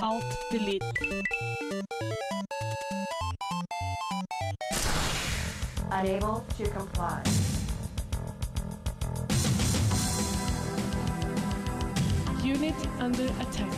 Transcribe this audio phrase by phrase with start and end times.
[0.00, 0.82] Kontroll, alt, delete.
[5.90, 7.22] Unable to comply.
[12.42, 13.72] Unit under attack.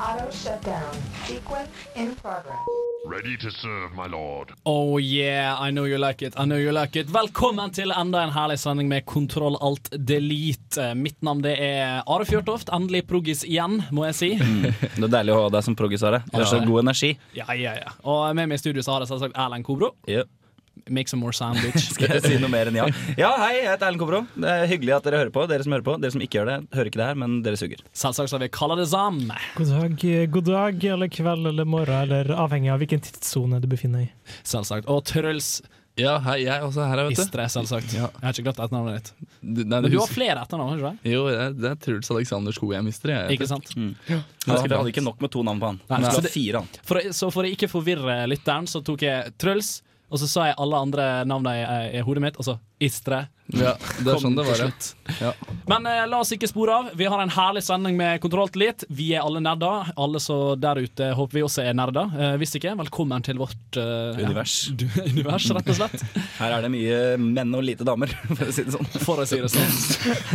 [0.00, 0.96] Auto shutdown.
[1.26, 2.85] Sequence in progress.
[3.08, 4.50] Ready to serve, my lord.
[4.64, 6.34] Oh yeah, I know you like it.
[6.36, 7.06] I know you like it.
[7.06, 10.88] Velkommen til enda en herlig sending med Kontroll alt delete.
[10.98, 12.72] Mitt navn det er Are Fjørtoft.
[12.74, 14.30] Endelig proggis igjen, må jeg si.
[14.40, 16.24] Det er deilig å ha deg som proggis, Are.
[16.32, 17.12] Du har så god energi.
[17.38, 17.94] Ja, ja, ja.
[18.02, 19.92] Og med meg i studio så har jeg selvsagt Erlend Kobro.
[20.10, 20.26] Ja.
[20.88, 21.88] Make some more sound, bitch.
[21.96, 22.86] Skal jeg si noe mer enn ja?
[23.18, 24.20] Ja, hei, jeg heter Erlend Kobro.
[24.36, 25.46] Det er hyggelig at dere hører på.
[25.50, 27.58] Dere som hører på, dere som ikke gjør det, hører ikke det her, men dere
[27.60, 27.80] suger.
[27.96, 29.22] Selvsagt så har vi Kalla det sam.
[29.56, 30.04] God dag,
[30.36, 34.36] god dag, eller kveld eller morgen, eller avhengig av hvilken tidssone du befinner deg i.
[34.46, 34.86] Selvsagt.
[34.92, 35.56] Og Truls
[35.96, 37.22] Ja, hei, jeg er også her, vet du.
[37.24, 37.94] Istre, selvsagt.
[37.96, 38.10] Ja.
[38.20, 39.30] Jeg har ikke glemt etternavnet ditt.
[39.40, 41.06] Du, nei, du du har flere etternavn, ikke sant?
[41.08, 43.14] Jo, det er, det er Truls Alexander Skog jeg mister.
[43.14, 43.72] Jeg, Ikke sant?
[43.72, 44.20] Jeg
[44.52, 45.80] hadde ikke nok med to navn på han.
[45.88, 46.10] Nei, nei.
[46.12, 46.68] så det- fire han.
[46.84, 50.58] For, så for å ikke forvirre lytteren, så tok jeg Truls, og så sa jeg
[50.62, 53.26] alle andre navnene i, i hodet mitt, og så Istre.
[53.56, 53.72] Ja,
[54.04, 54.66] det er sånn det var, ja.
[55.22, 55.28] ja.
[55.70, 56.90] Men eh, la oss ikke spore av.
[56.98, 58.84] Vi har en herlig sending med kontrolltillit.
[58.92, 59.94] Vi er alle nerder.
[59.96, 62.12] Alle som der ute håper vi også er nerder.
[62.12, 64.58] Eh, hvis ikke, velkommen til vårt eh, Univers.
[64.74, 66.04] Ja, univers, rett og slett.
[66.36, 68.92] Her er det mye menn og lite damer, for å si det sånn.
[69.06, 69.74] For å si det sånn.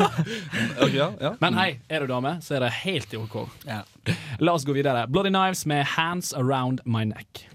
[0.88, 1.35] okay, ja.
[1.44, 3.44] Men hei, er du dame, så er det helt i OK.
[3.69, 3.83] Ja.
[4.41, 5.06] La oss gå videre.
[5.11, 7.45] Bloody Knives med Hands Around My Neck.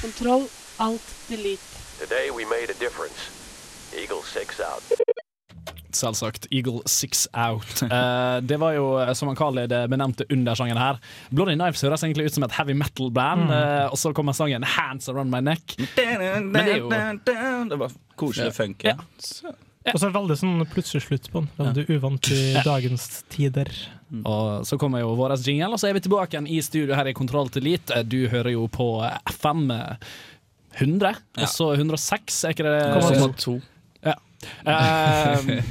[0.00, 0.46] Kontroll,
[0.78, 1.60] alt, delete.
[2.00, 3.18] Today we made a difference.
[3.94, 4.82] Eagle 6 out.
[5.92, 6.46] Selvsagt.
[6.50, 7.82] Eagle Six Out.
[7.82, 11.00] Uh, det var jo, eh, som han kaller det, benevnte undersjangeren her.
[11.34, 15.08] Bloody Knives høres egentlig ut som et heavy metal-band, eh, og så kommer sangen 'Hands
[15.10, 15.74] Around My Neck'.
[15.98, 18.84] Men det er jo- Det var koselig funk.
[18.84, 18.94] Ja.
[19.90, 21.50] Og så er det veldig sånn plutselig slutt på den.
[21.58, 23.66] Veldig uvant i dagens tider.
[24.26, 27.06] Og så kommer jo vår jingle, og så er vi tilbake igjen i studio her
[27.06, 28.02] i Kontroll til Elite.
[28.10, 28.88] Du hører jo på
[29.30, 29.70] FM
[30.78, 31.42] 100, Ja.
[31.44, 32.80] og så 106, er ikke det?
[33.18, 33.60] Kommer to.
[34.66, 35.62] Eh,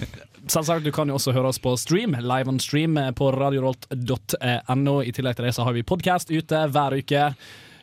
[0.49, 4.95] Selvsagt, Du kan jo også høre oss på stream, live on stream eh, på radiorolt.no.
[5.03, 7.23] I tillegg til det så har vi podkast ute hver uke.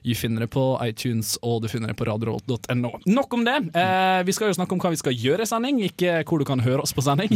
[0.06, 2.90] Du finner det på iTunes og du finner det på radiorolt.no.
[3.10, 3.56] Nok om det.
[3.74, 6.46] Eh, vi skal jo snakke om hva vi skal gjøre i sending, ikke hvor du
[6.46, 7.34] kan høre oss på sending.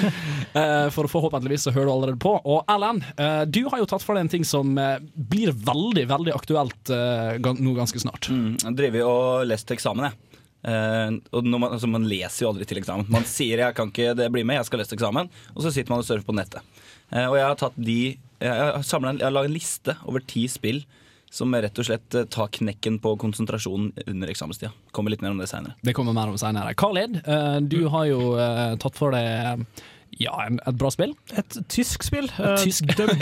[0.58, 2.34] eh, for forhåpentligvis så hører du allerede på.
[2.42, 6.08] Og Erlend, eh, du har jo tatt for deg en ting som eh, blir veldig,
[6.10, 8.32] veldig aktuelt eh, nå ganske snart.
[8.34, 10.24] Mm, jeg driver og leser til eksamen, jeg.
[10.58, 13.06] Uh, og man, altså, man leser jo aldri til eksamen.
[13.14, 15.94] Man sier 'jeg kan ikke det bli med, jeg skal lese eksamen', og så sitter
[15.94, 16.66] man og surfer på nettet.
[17.14, 18.74] Uh, og jeg har tatt de Jeg har,
[19.06, 20.82] en- jeg har laget en liste over ti spill
[21.30, 24.72] som rett og slett eh, tar knekken på konsentrasjonen under eksamenstida.
[24.96, 25.74] Kommer litt mer om det seinere.
[25.84, 26.74] Det kommer mer om senere.
[26.78, 29.64] Khalid, eh, du har jo eh, tatt for deg
[30.18, 31.12] ja, et bra spill.
[31.36, 32.30] Et tysk spill.
[32.64, 32.88] tysk.
[32.96, 33.12] dub-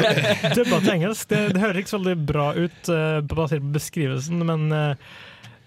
[0.54, 1.26] Dubba til engelsk.
[1.32, 2.92] Det, det høres ikke så veldig bra ut
[3.28, 4.70] basert på beskrivelsen, men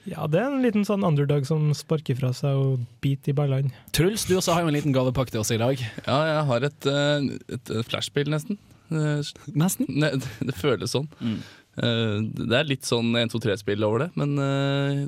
[0.09, 3.69] ja, det er en liten sånn underdog som sparker fra seg og biter i ballene.
[3.93, 5.83] Truls, du også har jo en liten gavepakke til oss i dag.
[6.07, 7.43] ja, jeg har et, et,
[7.75, 8.57] et flashspill, nesten.
[8.89, 9.85] Nesten.
[10.01, 10.15] Ne,
[10.49, 11.11] det føles sånn.
[11.21, 11.37] Mm.
[11.79, 12.15] Eh,
[12.49, 15.03] Det er litt sånn 1, 2, 3-spill over det, men eh,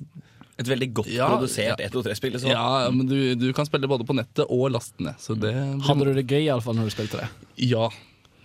[0.62, 1.88] Et veldig godt Ja, produsert ja.
[1.88, 2.36] 1 2 3-spill.
[2.38, 2.52] Liksom.
[2.54, 5.16] Ja, men du, du kan spille både på nettet og lastene.
[5.20, 5.54] Så det
[5.88, 7.30] Hadde du det gøy i alle fall når du spilte det?
[7.72, 7.88] Ja,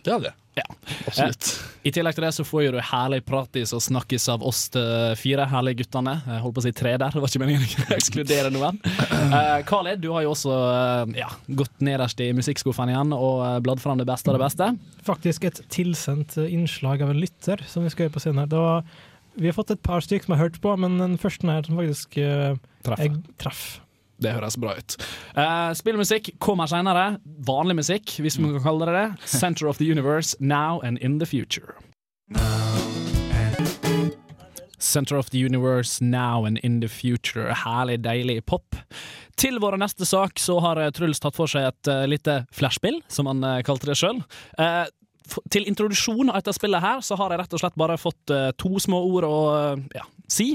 [0.06, 0.34] det er det.
[0.56, 0.64] Ja.
[1.06, 1.48] Absolutt.
[1.84, 4.62] I tillegg til det så får jo du herlig pratis og snakkes av oss
[5.20, 6.14] fire herlige guttene.
[6.24, 8.80] Jeg holdt på å si tre der, det var ikke meningen å ekskludere noen.
[8.86, 11.28] Uh, Khalid, du har jo også eh, ja,
[11.60, 14.70] gått nederst i musikkskuffen igjen og eh, bladd fram det beste av det beste.
[15.06, 18.52] Faktisk et tilsendt eh, innslag av en lytter som vi skal gjøre på scenen her.
[18.52, 18.86] Det var,
[19.36, 21.78] vi har fått et par stykker som har hørt på, men den første her som
[21.80, 22.56] faktisk eh,
[22.86, 23.66] jeg traff.
[24.22, 24.96] Det høres bra ut.
[25.36, 27.18] Uh, spillmusikk kommer senere.
[27.46, 29.28] Vanlig musikk, hvis vi kan kalle det det.
[29.28, 31.76] Center of the Universe, now and in the future.
[34.78, 37.52] Center of the Universe, now and in the future.
[37.52, 38.76] Herlig, deilig pop.
[39.36, 43.02] Til vår neste sak så har eh, Truls tatt for seg et uh, lite flashspill,
[43.12, 44.22] som han uh, kalte det sjøl.
[45.50, 48.30] til introduksjon av dette spillet her, så har jeg rett og slett bare fått
[48.62, 49.38] to små ord å
[49.90, 50.52] ja, si.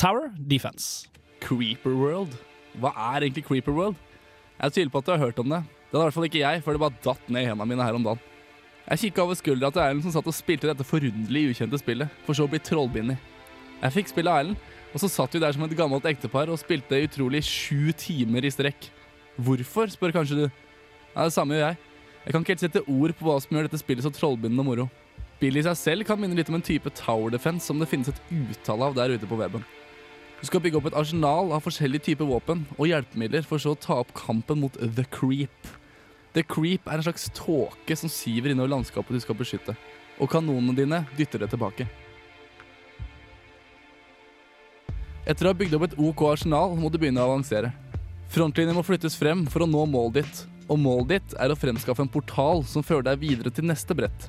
[0.00, 1.10] Tower Defense.
[1.44, 2.38] Creeper World.
[2.78, 3.98] Hva er egentlig Creeper World?
[4.58, 5.60] Jeg tviler på at du har hørt om det.
[5.88, 7.86] Det hadde i hvert fall ikke jeg, før det bare datt ned i hendene mine
[7.86, 8.24] her om dagen.
[8.88, 12.36] Jeg kikka over skuldra til Erlend som satt og spilte dette forunderlig ukjente spillet, for
[12.36, 13.18] så å bli trollbindig.
[13.82, 14.62] Jeg fikk spille Erlend,
[14.94, 18.52] og så satt vi der som et gammelt ektepar og spilte utrolig sju timer i
[18.52, 18.88] strekk.
[19.36, 20.46] Hvorfor, spør kanskje du.
[21.12, 21.80] Ja, det samme gjør jeg.
[22.24, 24.88] Jeg kan ikke helt sette ord på hva som gjør dette spillet så trollbindende moro.
[25.38, 28.08] Spillet i seg selv kan minne litt om en type tower defense som det finnes
[28.10, 29.64] et utall av der ute på weben.
[30.38, 33.78] Du skal bygge opp et arsenal av forskjellige typer våpen og hjelpemidler for så å
[33.78, 35.70] ta opp kampen mot The Creep.
[36.36, 39.74] The Creep er en slags tåke som siver innover landskapet du skal beskytte.
[40.22, 41.88] Og kanonene dine dytter det tilbake.
[45.28, 47.72] Etter å ha bygd opp et OK arsenal må du begynne å avansere.
[48.30, 52.04] Frontlinjen må flyttes frem for å nå målet ditt, og målet ditt er å fremskaffe
[52.04, 54.28] en portal som fører deg videre til neste brett.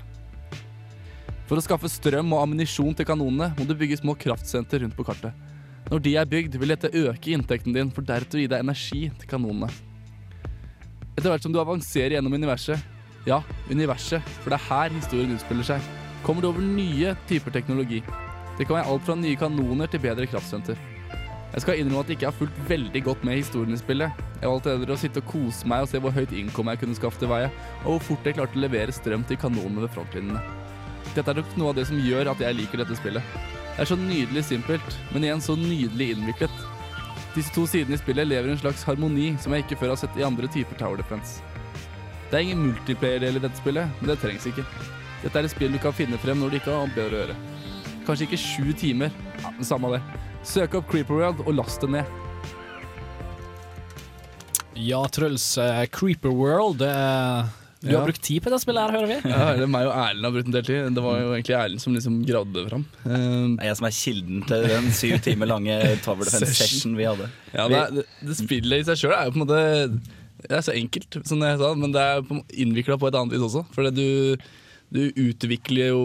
[1.46, 5.06] For å skaffe strøm og ammunisjon til kanonene må du bygge små kraftsenter rundt på
[5.06, 5.49] kartet.
[5.90, 9.08] Når de er bygd, vil dette øke inntekten din, for deretter å gi deg energi
[9.10, 9.72] til kanonene.
[11.18, 12.84] Etter hvert som du avanserer gjennom universet,
[13.26, 13.42] ja,
[13.72, 15.90] universet, for det er her historien utspiller seg,
[16.24, 18.04] kommer du over nye typer teknologi.
[18.60, 20.78] Det kan være alt fra nye kanoner til bedre kraftsenter.
[21.50, 24.26] Jeg skal innrømme at jeg ikke har fulgt veldig godt med historien i spillet.
[24.38, 26.98] Jeg valgte heller å sitte og kose meg og se hvor høyt innkom jeg kunne
[27.00, 27.50] skaffe til veie,
[27.82, 30.44] og hvor fort jeg klarte å levere strøm til kanonene ved frontlinjene.
[31.16, 33.58] Dette er nok noe av det som gjør at jeg liker dette spillet.
[33.80, 36.56] Det er så nydelig simpelt, men igjen så nydelig innviklet.
[37.31, 40.00] Disse to sidene i spillet lever i en slags harmoni som jeg ikke før har
[40.02, 41.40] sett i andre typer Tower Defense.
[42.28, 44.66] Det er ingen multiplayer-del i dette spillet, men det trengs ikke.
[45.22, 47.38] Dette er et spill du kan finne frem når du ikke har bedre å gjøre.
[48.04, 50.02] Kanskje ikke sju timer, ja, men samme det.
[50.44, 52.12] Søk opp Creeper World og last det ned.
[54.76, 55.58] Ja, Truls.
[55.58, 56.84] eh, Creeper World.
[56.84, 57.48] eh,
[57.81, 58.00] du Ja.
[58.02, 59.18] har brukt tid på dette spillet, her, hører vi.
[59.31, 60.90] Ja, det er meg og Erlend har brukt en del tid.
[60.98, 62.86] Det var jo egentlig Erlend som liksom gravde det fram.
[63.06, 63.16] Eh,
[63.56, 67.08] Det er jeg som er kilden til den syv timer lange Tower Defense session vi
[67.08, 67.30] hadde.
[67.54, 69.62] Ja, det, er, det, det spillet i seg sjøl er jo på en måte
[70.50, 72.22] Det er så enkelt, som jeg sa, men det er
[72.66, 73.64] innvikla på et annet vis også.
[73.76, 74.36] For du,
[74.92, 76.04] du utvikler jo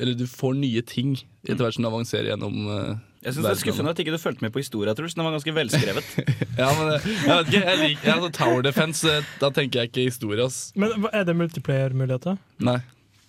[0.00, 1.14] Eller du får nye ting
[1.46, 2.96] etter hvert som du avanserer gjennom uh,
[3.26, 5.16] Jeg synes Det er skuffende at ikke du fulgte med på historia, Truls.
[5.18, 6.10] Den var ganske velskrevet.
[6.56, 10.04] Ja, men jeg vet ikke, jeg liker altså, Tower Defense, eh, da tenker jeg ikke
[10.08, 10.70] historie, ass.
[10.78, 12.38] Men er det multiplayer-muligheter?
[12.64, 12.78] Nei.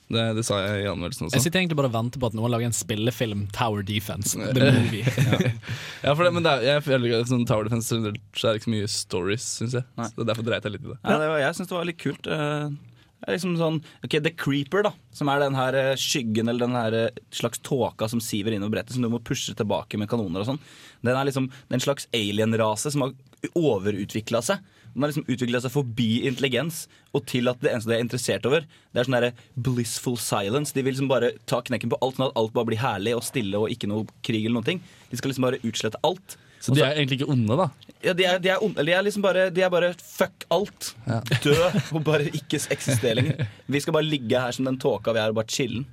[0.07, 1.35] Det, det sa jeg i anmeldelsen også.
[1.35, 4.37] Jeg sitter egentlig bare og venter på at noen lager en spillefilm, Tower Defense.
[4.39, 5.03] The movie.
[5.03, 5.51] Ja.
[6.05, 8.61] Ja, for det, men det er, jeg føler ikke sånn Tower Defense så er det
[8.61, 9.83] ikke så mye stories, syns jeg.
[9.99, 10.07] Nei.
[10.13, 10.99] Så Derfor dreit jeg litt i det.
[11.03, 12.29] Ja, det var, jeg syns det var litt kult.
[12.31, 12.69] eh,
[13.17, 16.67] Det er liksom sånn, ok, The Creeper, da som er den her eh, skyggen eller
[16.67, 20.09] den her eh, slags tåka som siver innover brettet, som du må pushe tilbake med
[20.11, 20.63] kanoner og sånn.
[21.05, 23.15] Den er liksom en slags alien-rase som har
[23.57, 24.61] overutvikla seg.
[24.93, 26.85] Den har liksom utvikla seg forbi intelligens
[27.17, 29.33] og til at det eneste de er interessert over, det er sånn derre
[29.67, 30.73] blissful silence.
[30.73, 33.25] De vil liksom bare ta knekken på alt, sånn at alt bare blir herlig og
[33.25, 34.83] stille og ikke noe krig eller noen ting.
[35.09, 36.37] De skal liksom bare utslette alt.
[36.67, 37.69] Så de er egentlig ikke onde, da.
[38.05, 40.91] Ja, de er, de er, onde- de er liksom bare, de er bare fuck alt.
[41.07, 41.21] Ja.
[41.43, 41.55] Dø
[41.95, 43.47] og bare ikke eksistere lenger.
[43.67, 45.85] Vi skal bare ligge her som den tåka vi er, og bare chillen.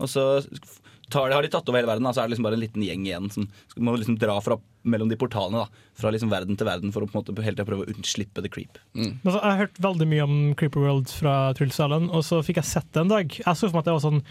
[0.00, 0.26] Og så
[1.10, 2.62] tar de, har de tatt over hele verden, da, så er det liksom bare en
[2.62, 3.48] liten gjeng igjen som
[3.82, 4.56] må liksom dra fra,
[4.86, 5.64] mellom de portalene.
[5.64, 7.90] da Fra liksom verden til verden for å på en måte hele tiden prøve å
[7.96, 8.78] unnslippe the creep.
[8.94, 9.16] Mm.
[9.24, 12.62] Altså, jeg har hørt veldig mye om Creeper World fra Truls Allen, og så fikk
[12.62, 13.26] jeg sett det en dag.
[13.42, 14.22] Jeg så for meg at det var sånn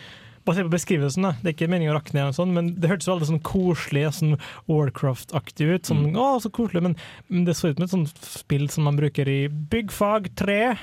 [0.47, 1.33] Basert på beskrivelsen, da.
[1.41, 4.05] det er ikke meningen å rakke ned, og sånn, men det hørtes veldig sånn koselig
[4.19, 4.35] sånn
[4.69, 5.89] Warcraft-aktig ut.
[5.89, 6.95] Sånn, å, så koselig, men,
[7.29, 10.59] men det så ut som et sånt spill som man bruker i byggfag 3.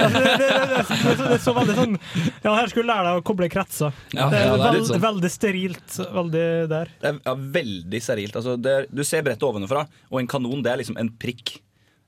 [0.00, 1.96] Altså, det, det, det, det, det, det så veldig sånn
[2.44, 3.96] Ja, her skulle du lære deg å koble kretser.
[4.16, 5.02] Ja, det ja, veld, sånn.
[5.02, 5.98] veldig sterilt.
[6.14, 6.92] Veldig der.
[7.02, 8.38] Det er ja, veldig sterilt.
[8.40, 11.58] Altså, du ser brettet ovenfra, og en kanon det er liksom en prikk.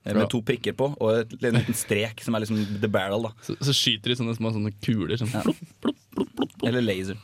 [0.05, 3.29] Med to prikker på, og et, en liten strek som er liksom the barrel.
[3.29, 5.15] da Så, så skyter de sånne små sånne kuler.
[5.21, 5.31] Sånn.
[5.31, 5.93] Ja.
[6.67, 7.19] Eller laser.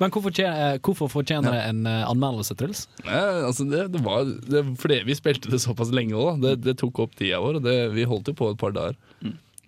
[0.00, 2.86] Men hvorfor, eh, hvorfor fortjener det en eh, anmeldelse, Truls?
[3.04, 6.78] Nei, altså det, det var det, Fordi vi spilte det såpass lenge òg, det, det
[6.80, 7.60] tok opp tida vår.
[7.60, 8.98] Og det, vi holdt jo på et par dager.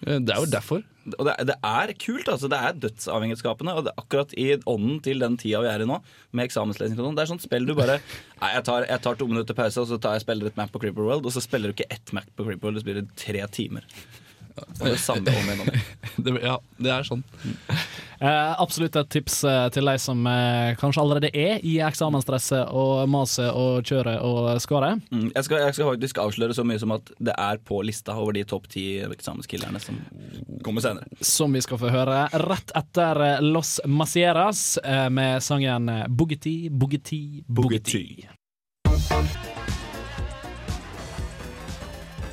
[0.06, 0.82] Eh, Det er jo derfor.
[1.18, 2.48] Og det, det er kult, altså.
[2.50, 3.74] Det er dødsavhengighetsskapende.
[3.74, 5.98] Og det er akkurat i ånden til den tida vi er i nå,
[6.32, 7.16] med eksamenslesing og sånn.
[7.18, 7.98] Det er sånt spill du bare
[8.42, 10.70] Nei, jeg tar, jeg tar to minutter pause, og så tar jeg spiller et map
[10.74, 13.06] på Creeper World, og så spiller du ikke ett map på Creeper World, du spiller
[13.18, 13.86] tre timer.
[14.56, 16.38] Og det samme om igjen om igjen.
[16.44, 17.22] Ja, det er sånn.
[18.22, 23.08] Eh, absolutt et tips eh, til de som eh, kanskje allerede er i eksamensstresset og
[23.10, 25.00] maset og kjøret og skaret.
[25.10, 28.14] Mm, Jeg, skal, jeg skal faktisk avsløre så mye som at det er på lista
[28.18, 29.98] over de topp ti eksamenskillerne som
[30.62, 31.08] kommer senere.
[31.24, 37.22] Som vi skal få høre rett etter eh, Los Macieras eh, med sangen Bugatti, Bugatti,
[37.48, 38.06] Boogety.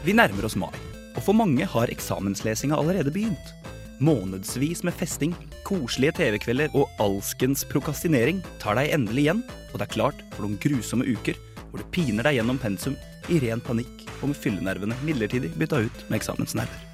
[0.05, 0.71] Vi nærmer oss mai,
[1.19, 3.51] og for mange har eksamenslesinga allerede begynt.
[3.99, 5.33] Månedsvis med festing,
[5.67, 9.41] koselige TV-kvelder og alskens prokastinering tar deg endelig igjen,
[9.73, 11.35] og det er klart for noen grusomme uker
[11.69, 12.95] hvor du piner deg gjennom pensum
[13.27, 16.87] i ren panikk og med fyllenervene midlertidig bytta ut med eksamensnerver.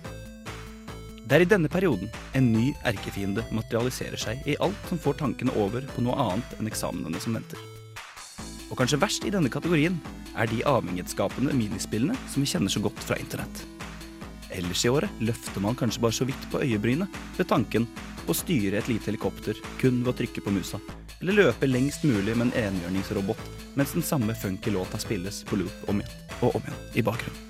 [1.25, 5.53] Det er i denne perioden en ny erkefiende materialiserer seg i alt som får tankene
[5.61, 7.61] over på noe annet enn eksamenene som venter.
[8.71, 10.01] Og kanskje verst i denne kategorien
[10.33, 13.65] er de avhengighetsskapende minispillene som vi kjenner så godt fra internett.
[14.55, 17.87] Ellers i året løfter man kanskje bare så vidt på øyebrynet ved tanken
[18.25, 20.79] på å styre et lite helikopter kun ved å trykke på musa,
[21.19, 23.41] eller løpe lengst mulig med en enhjørningsrobot
[23.75, 27.41] mens den samme funky låta spilles på loop om igjen og om igjen i bakgrunnen.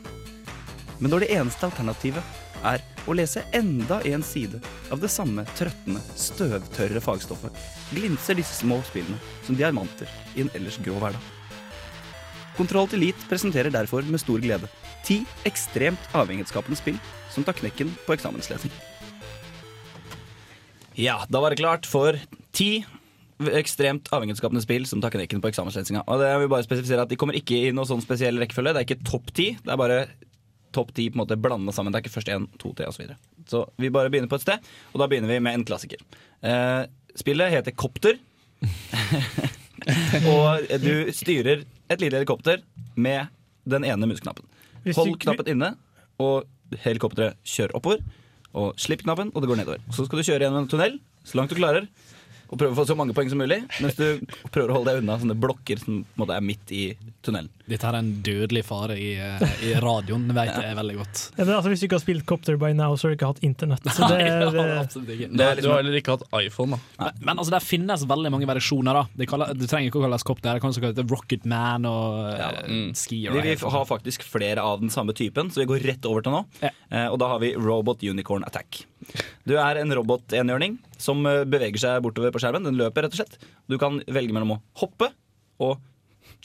[1.00, 6.01] Men når det eneste alternativet er å lese enda en side av det samme trøttende,
[6.17, 11.35] støvtørre fagstoffet, glinser disse små spillene som diamanter i en ellers grå hverdag.
[12.55, 14.69] Kontroll til Elite presenterer derfor med stor glede
[15.05, 17.00] ti ekstremt avhengighetsskapende spill
[17.33, 18.74] som tar knekken på eksamenslesing.
[20.95, 22.15] Ja, da var det klart for
[22.55, 22.85] ti
[23.59, 26.05] ekstremt avhengighetsskapende spill som tar knekken på eksamenslesinga.
[26.07, 28.71] Og det vil bare spesifisere at De kommer ikke i noe sånn spesiell rekkefølge.
[28.74, 29.50] Det er ikke topp ti.
[29.59, 29.97] Det er bare
[30.75, 31.91] topp ti på en måte blanda sammen.
[31.91, 32.95] Det er ikke først én, to, tre osv.
[32.95, 33.19] Så, videre.
[33.51, 36.01] så vi bare begynner på et sted, og da begynner vi med en klassiker.
[36.43, 36.81] Eh,
[37.19, 38.19] spillet heter Kopter.
[40.31, 42.62] og du styrer et lite helikopter
[42.96, 43.32] med
[43.70, 44.46] den ene musknappen.
[44.96, 45.74] Hold knappen inne,
[46.22, 46.46] og
[46.86, 48.04] helikopteret kjører oppover.
[48.56, 49.82] Og slipp knappen, og det går nedover.
[49.92, 51.88] Så skal du kjøre gjennom en tunnel så langt du klarer.
[52.55, 55.01] Og prøve å få så mange poeng som mulig, mens du prøver å holde deg
[55.03, 56.83] unna sånne blokker som på en måte er midt i
[57.25, 57.50] tunnelen.
[57.65, 61.24] Dette er en dødelig fare i, eh, i radioen, vet jeg veldig godt.
[61.35, 63.31] Ja, men altså, hvis du ikke har spilt Copter by now, så har du ikke
[63.33, 63.83] hatt internett.
[63.89, 65.29] Så det, Nei, det har absolutt ikke.
[65.33, 66.79] Det er Du har heller ikke hatt iPhone, da.
[67.01, 69.01] Men, men altså, det finnes veldig mange variasjoner.
[69.01, 70.51] da kaller, det trenger ikke å kalles copter.
[70.53, 72.89] Det kan også kalles Rocket Man og Ja, eh, mm.
[73.01, 73.35] skier.
[73.35, 76.38] vi, vi har faktisk flere av den samme typen, så vi går rett over til
[76.38, 76.45] nå.
[76.62, 76.71] Ja.
[76.89, 78.85] Eh, og da har vi Robot Unicorn Attack.
[79.47, 82.65] Du er en robot-enhjørning som eh, beveger seg bortover på skjermen.
[82.67, 83.38] Den løper, rett og slett.
[83.71, 85.12] Du kan velge mellom å hoppe
[85.63, 85.77] og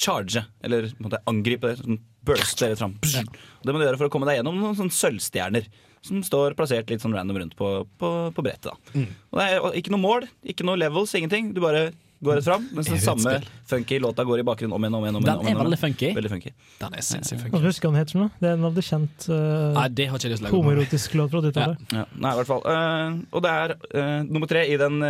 [0.00, 1.74] charge, eller måte angripe.
[1.80, 2.98] Sånn burst eller fram.
[3.00, 5.70] Det må du gjøre for å komme deg gjennom noen sånne sølvstjerner.
[6.04, 8.70] Som står plassert litt sånn random rundt på, på, på brettet.
[8.70, 9.02] da
[9.32, 11.50] Og Det er ikke noe mål, ikke noe levels, ingenting.
[11.56, 11.90] Du bare
[12.20, 12.68] går rett fram.
[12.76, 13.32] Mens den samme
[13.68, 15.16] funky låta går i bakgrunnen om igjen om igjen.
[15.16, 16.10] om igjen, Den om er om veldig funky.
[16.16, 16.52] Veldig funky.
[16.80, 17.66] Den er sinnssykt Hva funky.
[17.66, 18.32] husker han heter for noe?
[18.40, 19.38] Det er en av de kjent uh,
[19.78, 21.86] Nei, det har ikke lyst til å homoerotisk låt fra 80-tallet.
[21.96, 22.66] Ja, nei, i hvert fall.
[22.66, 25.00] Uh, og det er uh, nummer tre i den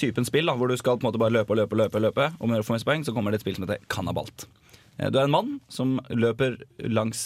[0.00, 1.72] typen spill, da, hvor du skal på en måte bare løpe og løpe.
[1.72, 3.64] og løpe, løpe Og med å få mest poeng, så kommer det et spill som
[3.64, 4.44] heter Kannabalt.
[4.98, 7.22] Eh, du er en mann som løper langs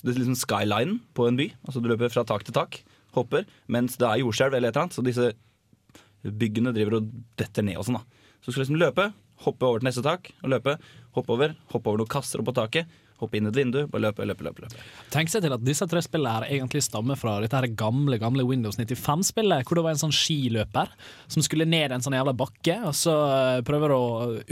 [0.00, 1.50] liksom skylinen på en by.
[1.68, 2.80] Altså Du løper fra tak til tak,
[3.18, 4.96] hopper, mens det er jordskjelv eller et eller annet.
[4.96, 5.34] Så disse
[6.22, 8.00] byggene driver og detter ned og sånn.
[8.00, 9.12] da Så du skal liksom løpe,
[9.46, 10.76] hoppe over til neste tak og løpe.
[11.16, 12.98] Hoppe over, hoppe over noen kasser på taket.
[13.22, 14.64] Hoppe inn et vindu, bare løpe, løpe, løpe.
[14.64, 14.80] løpe.
[15.14, 18.42] Tenk seg til at disse tre spillene her egentlig stammer fra dette her gamle gamle
[18.48, 20.90] Windows 95-spillet, hvor det var en sånn skiløper
[21.30, 24.00] som skulle ned en sånn jævla bakke, og så eh, prøver å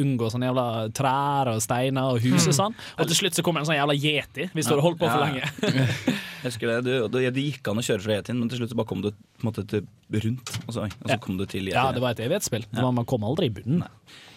[0.05, 3.65] unngå sånne jævla trær og steiner og hus og sånn, og til slutt så kommer
[3.65, 5.27] en sånn jævla yeti, hvis du har holdt på for Ja.
[5.27, 6.15] lenge.
[6.41, 8.73] Jeg husker det, du, det, det gikk an å kjøre fra Yetien, men til slutt
[8.73, 9.11] så bare kom du
[9.45, 9.85] måte til
[10.25, 10.53] rundt.
[10.67, 11.19] Og så, og så Ja.
[11.21, 11.77] kom du til Yetien.
[11.77, 12.65] Ja, det var et evighetsspill.
[12.73, 12.91] Ja.
[12.91, 13.83] Man kom aldri i bunnen.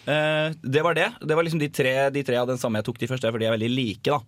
[0.04, 1.06] Uh, det var det.
[1.24, 3.46] Det var liksom de tre, de tre av den samme jeg tok de første, fordi
[3.46, 4.02] de er veldig like.
[4.04, 4.18] da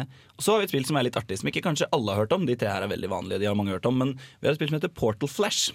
[0.00, 0.04] uh,
[0.38, 2.22] Og Så har vi et spill som er litt artig, som ikke kanskje alle har
[2.24, 2.46] hørt om.
[2.48, 4.60] De tre her er veldig vanlige, de har mange hørt om Men vi har et
[4.60, 5.74] spill som heter Portal Flash.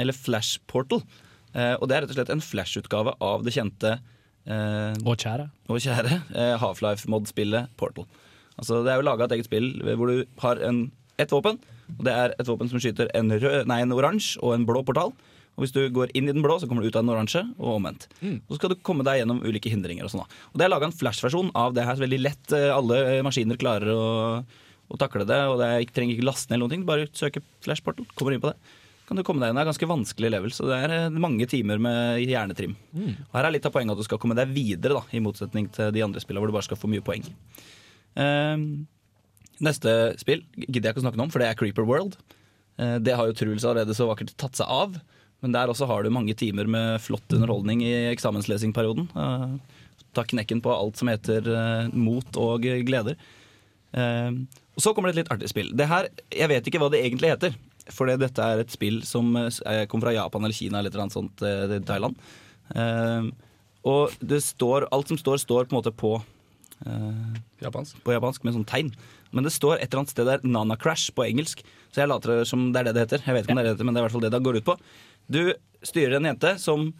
[0.00, 1.04] Eller Flash Portal.
[1.52, 3.98] Uh, og det er rett og slett en Flash-utgave av det kjente
[4.50, 5.44] Og kjære.
[5.68, 6.16] og kjære
[6.58, 8.06] Half-Life-mod-spillet Portal.
[8.60, 10.84] Altså, det er jo laga et eget spill hvor du har en,
[11.20, 11.58] ett våpen.
[11.98, 14.82] Og det er et våpen som skyter en, rød, nei, en oransje og en blå
[14.86, 15.14] portal.
[15.58, 17.40] Og hvis du går inn i den blå, så kommer du ut av den oransje,
[17.58, 18.06] og omvendt.
[18.46, 20.06] Og så skal du komme deg gjennom ulike hindringer.
[20.06, 20.22] Og sånn.
[20.52, 21.98] Og det er laga en Flash-versjon av det her.
[21.98, 22.52] Så veldig lett.
[22.56, 24.04] eh, Alle maskiner klarer å,
[24.88, 25.40] å takle det.
[25.50, 26.86] Og det er, trenger ikke laste ned noen ting.
[26.88, 28.06] Bare søke Flash Portal.
[28.14, 28.56] Kommer inn på det.
[29.10, 29.58] Kan du komme deg inn.
[29.58, 32.76] Det er ganske vanskelig level, så det er eh, mange timer med hjernetrim.
[32.94, 35.66] Og her er litt av poenget at du skal komme deg videre, da, i motsetning
[35.74, 37.26] til de andre spillene hvor du bare skal få mye poeng.
[38.18, 38.86] Ehm,
[39.60, 42.16] neste spill gidder jeg ikke å snakke noe om, for det er Creeper World.
[42.80, 44.98] Eh, det har jo Truls allerede så vakkert tatt seg av.
[45.40, 49.06] Men der også har du mange timer med flott underholdning i eksamenslesingperioden.
[49.16, 49.56] Uh,
[50.12, 53.16] ta knekken på alt som heter eh, mot og gleder.
[53.96, 54.44] Ehm,
[54.76, 55.70] og så kommer det et litt artig spill.
[55.76, 57.54] Det her, Jeg vet ikke hva det egentlig heter.
[57.90, 61.42] For dette er et spill som eh, kom fra Japan eller Kina eller annet sånt.
[61.42, 62.18] eh, Thailand.
[62.74, 63.32] Ehm,
[63.86, 66.22] og det står, alt som står, står på en måte på eh,
[67.60, 67.98] Japansk.
[68.04, 68.90] på japansk med sånn tegn.
[69.36, 71.62] Men det står et eller annet sted der Nana Crash på engelsk.
[71.92, 73.24] Så jeg later som det er det det heter.
[73.26, 74.32] Jeg vet ikke om det er det heter, men det er i hvert fall det
[74.34, 74.76] det går ut på.
[75.30, 75.42] Du
[75.86, 76.90] styrer en jente som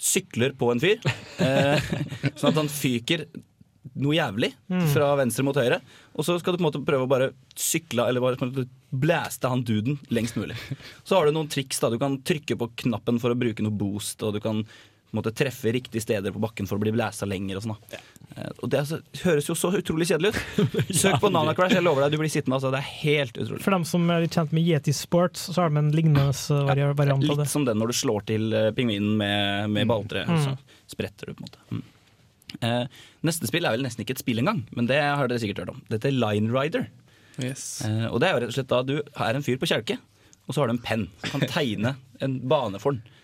[0.00, 1.00] sykler på en fyr.
[1.40, 1.80] Eh,
[2.36, 3.22] sånn at han fyker
[3.96, 4.50] noe jævlig
[4.92, 5.78] fra venstre mot høyre.
[6.12, 9.62] Og så skal du på en måte prøve å bare sykle Eller bare blæste han
[9.64, 10.58] duden lengst mulig.
[11.02, 11.80] Så har du noen triks.
[11.80, 14.60] da Du kan trykke på knappen for å bruke noe boost, og du kan
[15.16, 17.58] måte treffe riktige steder på bakken for å bli blæsa lenger.
[17.58, 18.00] Og sånn da
[18.36, 20.40] Eh, Og det altså, høres jo så utrolig kjedelig ut.
[21.02, 22.58] Søk på Nana Crash, jeg lover deg, du blir sittende.
[22.58, 23.62] Altså, det er helt utrolig.
[23.64, 26.66] For dem som er litt kjent med Yeti Sports, så har de en lignende eh,
[26.68, 27.38] variant av det.
[27.42, 30.26] Litt som den når du slår til eh, pingvinen med, med balltre.
[30.44, 30.54] Så
[30.94, 31.64] spretter du, på en måte.
[31.70, 31.82] Mm.
[32.66, 35.64] Eh, neste spill er vel nesten ikke et spill engang, men det har dere sikkert
[35.64, 35.84] hørt om.
[35.90, 36.88] Dette er Line Rider.
[37.40, 37.80] Yes.
[37.86, 39.98] Eh, og det er jo rett og slett da du er en fyr på kjelke,
[40.46, 43.18] og så har du en penn som kan tegne en bane for den.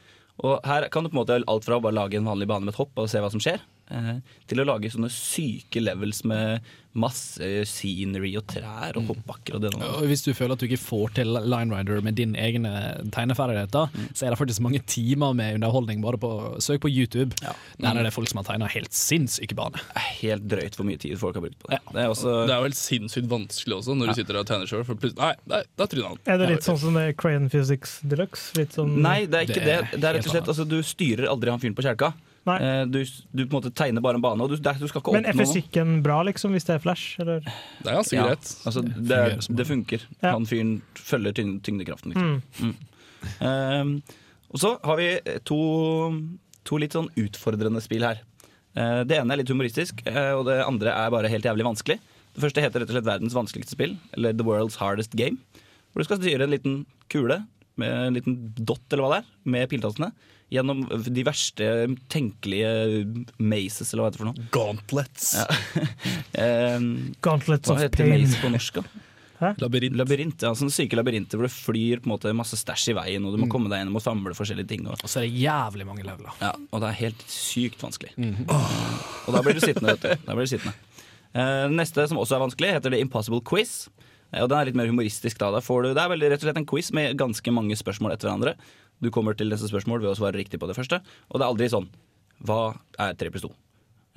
[0.45, 2.67] Og her kan du på en måte alt fra å bare lage en vanlig bane
[2.67, 3.63] med et hopp og se hva som skjer,
[4.51, 6.65] til å lage sånne syke levels med
[6.97, 10.81] masse scenery og trær og hoppbakker og det og Hvis du føler at du ikke
[10.81, 12.73] får til Line Rider med dine egne
[13.13, 16.01] tegneferdigheter, så er det faktisk mange timer med underholdning.
[16.05, 16.31] Bare på
[16.65, 17.37] Søk på YouTube.
[17.45, 17.53] Ja.
[17.85, 19.85] Der er det folk som har tegna helt sinnssyke baner.
[19.93, 21.79] Er helt drøyt hvor mye tid folk har brukt på det.
[21.83, 21.93] Ja.
[21.93, 24.71] Det er også Det er jo helt sinnssykt vanskelig også, når du sitter og tegner
[24.73, 24.87] sjøl.
[24.89, 26.23] For plutselig Nei, nei, da tryner han.
[26.33, 28.57] Er det litt sånn som Crayon Physics Deluxe?
[28.59, 29.77] Litt sånn Nei, det er ikke Det det.
[29.77, 32.15] er Det er rett og slett altså, Du styrer aldri han fyren på kjelka.
[32.47, 32.57] Nei.
[32.63, 33.01] Eh, Du,
[33.35, 35.37] du på en måte tegner bare en bane, og du, du skal ikke Men er
[35.37, 37.17] fysikken bra, liksom, hvis det er flash?
[37.23, 37.41] Eller?
[37.83, 38.53] Det er ganske Ja, greit.
[38.69, 39.21] altså, det,
[39.59, 40.07] det funker.
[40.21, 40.33] Ja.
[40.37, 42.15] Han fyren følger tyngde, tyngdekraften.
[42.15, 42.71] Liksom.
[42.71, 42.77] Mm.
[43.49, 43.93] Ehm,
[44.53, 45.09] og så har vi
[45.49, 45.59] to,
[46.67, 48.23] to litt sånn utfordrende spill her.
[48.77, 51.97] Uh, det ene er litt humoristisk, uh, og det andre er bare helt jævlig vanskelig.
[52.37, 55.39] Det første heter rett og slett verdens vanskeligste spill, eller The World's Hardest Game.
[55.91, 56.75] Hvor du skal styre en liten
[57.13, 57.41] kule
[57.81, 60.11] med en liten dot eller hva det er, med piltastene.
[60.55, 61.67] Gjennom de verste
[62.13, 62.69] tenkelige
[63.43, 64.47] mazes, eller hva heter det for noe.
[64.55, 65.33] Gauntlets.
[66.39, 68.23] Ehm, Gauntlets hva of heter Pain.
[68.23, 68.79] maze på norsk?
[68.79, 69.03] da?
[69.61, 69.97] Labyrint.
[70.01, 73.27] Labyrint, ja, sånne syke labyrinter hvor det flyr på en måte masse stæsj i veien,
[73.29, 74.87] og du må komme deg gjennom og famle forskjellige ting.
[74.89, 76.33] Og, Og så er det jævlig mange leveler.
[76.41, 78.15] ja, og det er helt sykt vanskelig.
[78.17, 80.25] Og da blir du sittende, vet du.
[80.31, 80.77] Da blir du sittende.
[81.37, 83.91] Uh, neste, som også er vanskelig, heter The Impossible Quiz.
[84.33, 85.37] Eh, og den er litt mer humoristisk.
[85.43, 87.77] da, da får du, Det er veldig rett og slett en quiz med ganske mange
[87.77, 88.55] spørsmål etter hverandre.
[89.03, 91.51] Du kommer til disse spørsmål ved å svare riktig på det første, og det er
[91.51, 91.89] aldri sånn
[92.47, 93.53] Hva er tre pluss to?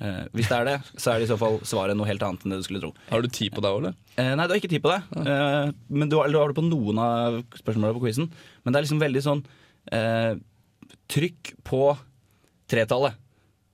[0.00, 2.44] Eh, hvis det er det, så er det i så fall svaret noe helt annet
[2.44, 2.90] enn det du skulle tro.
[3.10, 3.96] Har du tid på deg òg, eller?
[4.16, 5.00] Eh, nei, du har ikke tid på det.
[5.20, 8.30] Eh, men du har, du har det på noen av spørsmålene på quizen.
[8.64, 9.42] Men det er liksom veldig sånn
[9.92, 10.38] eh,
[11.10, 11.82] Trykk på
[12.70, 13.18] tretallet.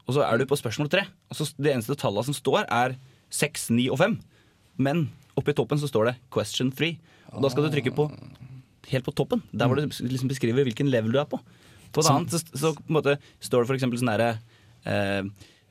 [0.06, 1.04] Og så er du på spørsmål tre.
[1.30, 2.96] Og så det eneste tallet som står, er
[3.34, 4.18] seks, ni og fem.
[4.78, 5.06] Men
[5.38, 6.98] oppe i toppen så står det 'question three'.
[7.34, 8.10] Og da skal du trykke på
[8.93, 9.43] helt på toppen.
[9.52, 11.40] Der hvor du liksom beskriver hvilken level du er på.
[11.93, 14.32] På et annet så, så på en måte står det eksempel sånn herre
[14.84, 15.28] eh,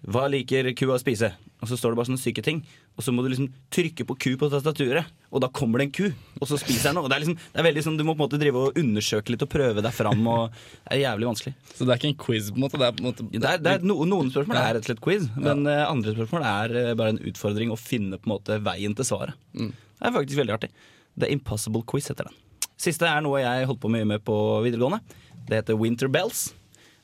[0.09, 1.33] Hva liker ku å spise?
[1.63, 2.59] Og så står det bare sånne syke ting.
[2.93, 5.93] Og så må du liksom trykke på ku på tastaturet, og da kommer det en
[5.95, 6.03] ku.
[6.37, 7.07] Og så spiser den noe.
[7.07, 8.79] Og det er liksom, det er veldig sånn, Du må på en måte drive og
[8.79, 10.21] undersøke litt og prøve deg fram.
[10.29, 11.55] Og det er jævlig vanskelig.
[11.71, 12.81] Så det er ikke en quiz, på en måte?
[12.81, 14.91] Det er på en måte Det er, det er no, noen spørsmål er rett og
[14.91, 15.87] slett quiz, men ja.
[15.89, 19.39] andre spørsmål er eh, bare en utfordring å finne på en måte veien til svaret.
[19.55, 19.71] Det
[20.05, 20.73] er faktisk veldig artig.
[21.15, 22.44] The Impossible Quiz heter den.
[22.77, 24.35] Siste er noe jeg holdt på mye med på
[24.65, 24.99] videregående.
[25.47, 26.49] Det heter Winter Bells.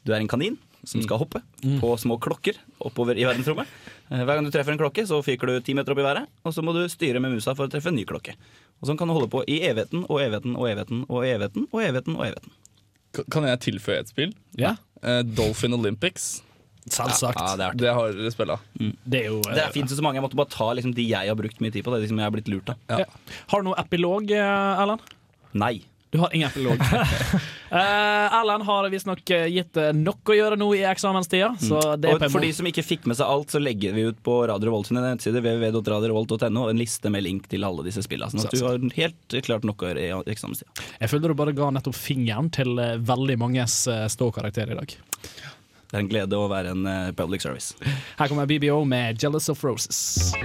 [0.06, 3.70] Du er en kanin som skal hoppe på små klokker oppover i verdensrommet.
[4.10, 6.26] Eh, Hver gang du treffer en klokke, så fyker du ti meter opp i været,
[6.44, 8.34] og så må du styre med musa for å treffe en ny klokke.
[8.82, 11.84] Og Sånn kan du holde på i evigheten og evigheten og evigheten og evigheten og
[11.86, 12.18] evigheten.
[12.18, 13.28] og evigheten.
[13.30, 14.34] Kan jeg tilføye et spill?
[14.58, 16.44] Ja, Uh, Dolphin Olympics.
[16.86, 17.40] selvsagt.
[17.42, 17.70] Ja, det.
[17.82, 18.60] Det har dere spilla.
[18.78, 20.20] Det er jo Det er fint så mange.
[20.20, 21.90] Jeg måtte bare ta liksom, de jeg har brukt mye tid på.
[21.90, 22.78] Det er liksom jeg har blitt lurt av.
[22.88, 23.06] Ja.
[23.50, 25.02] Har du noe epilog, Erlend?
[25.52, 25.82] Nei.
[26.12, 26.82] Du har ingen epilog.
[26.82, 27.38] uh,
[28.40, 32.34] Erlend har visstnok eh, gitt nok å gjøre nå i eksamenstida, så det er Og
[32.34, 34.90] for de som ikke fikk med seg alt, så legger vi ut på Radio Revolt
[34.90, 38.28] sine nettsider www.radiorevolt.no en liste med link til alle disse spillene.
[38.36, 40.84] Sånn at du har helt klart nok å gjøre i eksamenstida.
[41.00, 45.00] Jeg føler du bare ga nettopp fingeren til eh, veldig manges uh, ståkarakter i dag.
[45.92, 47.76] Det er en glede å være en eh, public service.
[48.20, 50.36] Her kommer BBO med 'Jealous of Roses'.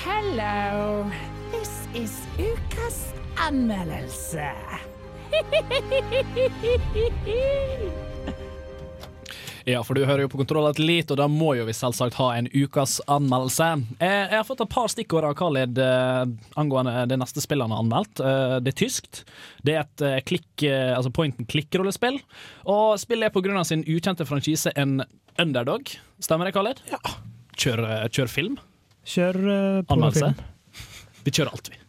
[0.00, 1.10] Hello,
[1.52, 4.48] this is ukas anmeldelse.
[9.64, 12.32] Ja, for du hører jo på Kontroll Elite, og da må jo vi selvsagt ha
[12.34, 13.68] en ukas anmeldelse.
[14.02, 16.24] Eh, Jeg har fått et par stikkord av Khalid eh,
[16.58, 18.18] angående det neste spillet han har anmeldt.
[18.26, 19.22] Eh, Det er tyskt.
[19.62, 22.18] Det er et klikk, altså point and click-rollespill.
[22.66, 25.04] Og spillet er av sin ukjente franchise en
[25.38, 25.94] underdog.
[26.18, 26.82] Stemmer det, Khalid?
[26.90, 26.98] Ja.
[27.54, 28.58] Kjør, kjør film.
[29.06, 29.54] Kjør uh,
[29.86, 30.32] Anmeldelse.
[30.34, 31.22] pornofilm.
[31.22, 31.81] Vi kjører alt, vi.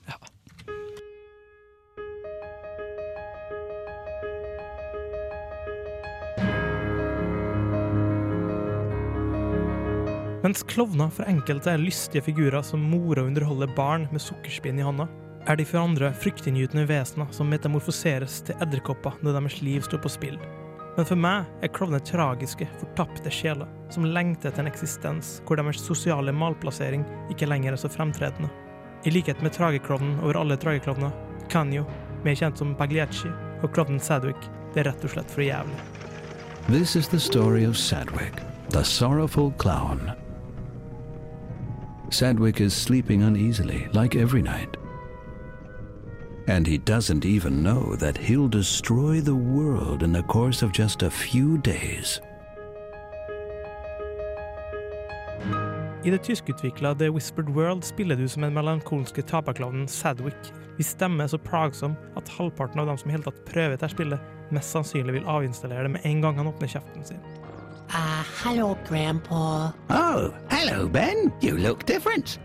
[10.44, 14.84] Mens klovner for enkelte er lystige figurer som morer og underholder barn med sukkerspinn i
[14.84, 15.06] hånda,
[15.48, 20.12] er de for andre fryktinngytende vesener som metamorfoseres til edderkopper når deres liv står på
[20.12, 20.36] spill.
[20.98, 25.80] Men for meg er klovner tragiske, fortapte sjeler som lengter etter en eksistens hvor deres
[25.80, 28.52] sosiale malplassering ikke lenger er så fremtredende.
[29.08, 31.16] I likhet med trageklovnen over alle trageklovner,
[31.52, 31.86] Kanyo,
[32.24, 33.32] mer kjent som Bagliacci,
[33.64, 35.80] og klovnen Sadwick, det er rett og slett for jævlig.
[36.68, 40.12] This is the story of Sadwick, the sorrowful clown.
[42.14, 44.78] Sadwick is sleeping uneasily, like every night.
[46.48, 51.02] And he doesn't even know that he'll destroy the world in the course of just
[51.02, 52.22] a few days.
[56.06, 61.24] I det tyskutvikla The Whispered World spiller du som den melankolske taperklovnen Sadwick, hvis stemme
[61.24, 64.20] er så plagsom at halvparten av dem som i hele tatt prøver dette spillet,
[64.52, 67.43] mest sannsynlig vil avinstallere det med en gang han åpner kjeften sin.
[67.90, 69.72] Uh, hello, Grandpa.
[69.90, 71.32] Oh, hello, Ben.
[71.42, 72.40] You look different.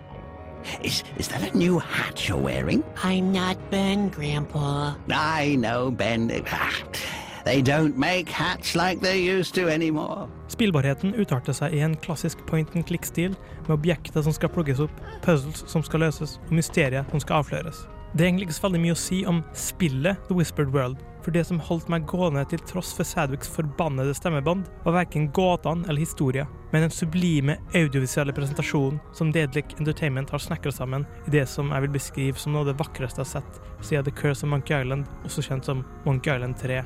[0.82, 2.82] Is, is that a new hat you're wearing?
[3.02, 4.94] I'm not Ben, Grandpa.
[5.10, 6.30] I know, Ben.
[6.50, 6.82] Ah,
[7.44, 10.28] They don't make hats like they used to anymore.
[10.52, 14.92] Spillbarheten utarter seg i en klassisk point and click-stil, med objekter som skal plugges opp,
[15.24, 17.86] puzzles som skal løses, og mysterier som skal avsløres.
[18.12, 21.36] Det er egentlig ikke så veldig mye å si om spillet The Whispered World, for
[21.36, 26.00] det som holdt meg gående til tross for Sadwicks forbannede stemmebånd, var verken gåtene eller
[26.00, 31.68] historie, men den sublime audiovisuelle presentasjonen som Dedelic Entertainment har snekra sammen i det som
[31.74, 34.54] jeg vil beskrive som noe av det vakreste jeg har sett siden The Curse of
[34.54, 36.80] Monkey Island, også kjent som Monkey Island 3.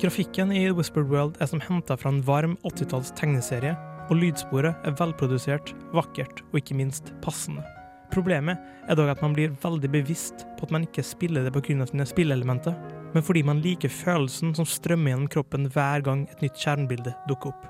[0.00, 3.76] Grafikken i Whispered World er som henta fra en varm 80-talls tegneserie,
[4.08, 7.68] og lydsporet er velprodusert, vakkert og ikke minst passende.
[8.12, 11.86] Problemet er dog at man blir veldig bevisst på at man ikke spiller det pga.
[11.86, 12.74] sine spillelementer,
[13.14, 17.52] men fordi man liker følelsen som strømmer gjennom kroppen hver gang et nytt kjernebilde dukker
[17.52, 17.66] opp.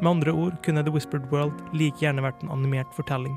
[0.00, 3.36] Med andre ord kunne The Whispered World like gjerne vært en animert fortelling.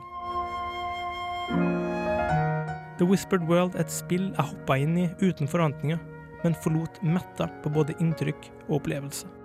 [2.99, 5.99] The Whispered World er et spill jeg hoppa inn i uten forventninger,
[6.43, 9.38] men forlot metta på både inntrykk og opplevelse.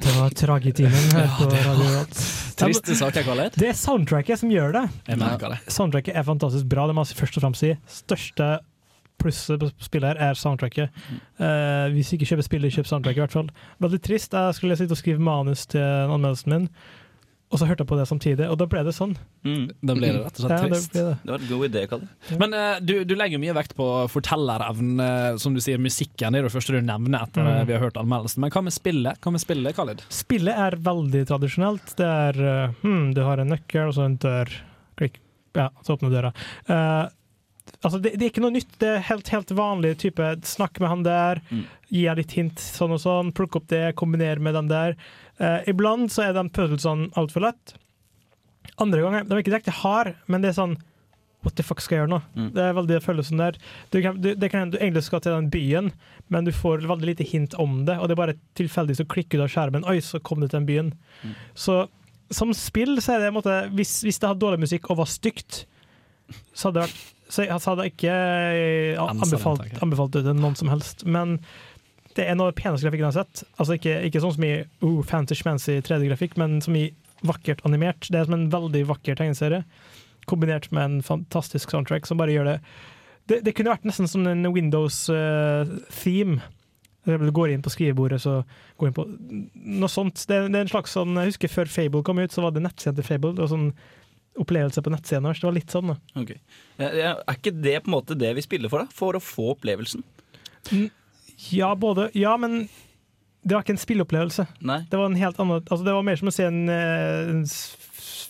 [0.00, 2.22] Det var tragetimen her på Radio Rolt.
[2.60, 3.56] Triste saker, Khaled.
[3.60, 4.82] Det er soundtracket som gjør det.
[5.08, 5.60] Jeg merker det.
[5.72, 7.72] Soundtracket er fantastisk bra, det må jeg først og fremst si.
[8.00, 8.50] Største
[9.20, 11.02] plusset på spillet her er soundtracket.
[11.40, 13.52] Uh, hvis ikke kjøper spillet, kjøp soundtracket i hvert fall.
[13.84, 14.36] Veldig trist.
[14.36, 16.68] Jeg skulle sitte og skrive manus til anmeldelsen min,
[17.50, 19.16] og så hørte jeg på det samtidig, og da ble det sånn.
[19.42, 20.92] Da ble det rett og slett Ja, trist.
[20.94, 21.16] Det, det.
[21.24, 22.08] Det var en god idé, Kalle.
[22.38, 26.36] Men uh, du, du legger mye vekt på fortellerevnen, uh, som du sier, musikken.
[26.38, 27.50] Er det første du nevner etter Mm.
[27.56, 28.40] eh, vi har hørt anmeldelsen.
[28.44, 29.18] Men hva med spillet?
[29.24, 30.02] Hva med spillet, Khalid?
[30.12, 31.94] Spillet er veldig tradisjonelt.
[31.98, 34.52] Det er uh, hmm, Du har en nøkkel og så en dør.
[35.00, 35.18] Klikk.
[35.58, 36.30] Ja, så åpner døra.
[36.70, 37.08] Eh,
[37.82, 38.72] altså, det, det er ikke noe nytt.
[38.82, 41.64] Det er helt, helt vanlig type snakk med han der, Mm.
[41.90, 44.96] gi han litt hint, sånn og sånn, plukk opp det, kombinere med den der.
[45.40, 47.74] Eh, iblant så er de puzzlesene altfor lett.
[48.80, 50.78] Andre ganger De er ikke direkte hard, men det er sånn
[51.42, 52.18] What the fuck skal jeg gjøre nå?
[52.36, 52.48] Mm.
[52.52, 53.54] Det er veldig følelsen der.
[53.88, 55.86] Du kan, du, det kan du egentlig skal til den byen,
[56.28, 59.40] men du får veldig lite hint om det, og det er bare tilfeldig så klikker
[59.40, 59.86] du av skjermen.
[59.88, 60.90] Oi, så kom du til den byen.
[61.24, 61.32] Mm.
[61.56, 61.78] Så
[62.30, 65.08] som spill så er det en måte Hvis, hvis det hadde dårlig musikk og var
[65.08, 65.62] stygt,
[66.52, 70.56] så hadde det vært så jeg så hadde ikke eh, anbefalt, anbefalt det til noen
[70.58, 71.04] som helst.
[71.06, 71.38] Men
[72.16, 73.44] det er noe av det peneste grafikken jeg har sett.
[73.56, 76.88] Altså ikke, ikke sånn som i uh, fancy schmancy 3D-grafikk, men som i
[77.26, 78.08] vakkert animert.
[78.10, 79.62] Det er som en veldig vakker tegneserie,
[80.30, 82.56] kombinert med en fantastisk soundtrack som bare gjør det
[83.30, 86.40] Det, det kunne vært nesten som en Windows-theme.
[87.06, 88.42] du går inn på skrivebordet, så
[88.76, 89.06] går inn på
[89.78, 90.24] noe sånt.
[90.26, 92.64] Det, det er en slags sånn Jeg husker før Fable kom ut, så var det
[92.64, 93.36] nettsiden til Fable.
[93.36, 93.70] Det var sånn
[94.40, 95.40] opplevelse på nettsiden deres.
[95.42, 95.96] Det var litt sånn, da.
[96.20, 96.34] Ok.
[96.80, 98.96] Ja, ja, Er ikke det på en måte det vi spiller for, da?
[98.96, 100.04] For å få opplevelsen?
[101.50, 102.68] Ja, både Ja, men
[103.42, 104.44] det var ikke en spilleopplevelse.
[104.68, 104.82] Nei.
[104.90, 107.44] Det var en helt annen Altså, det var mer som å se en, eh, en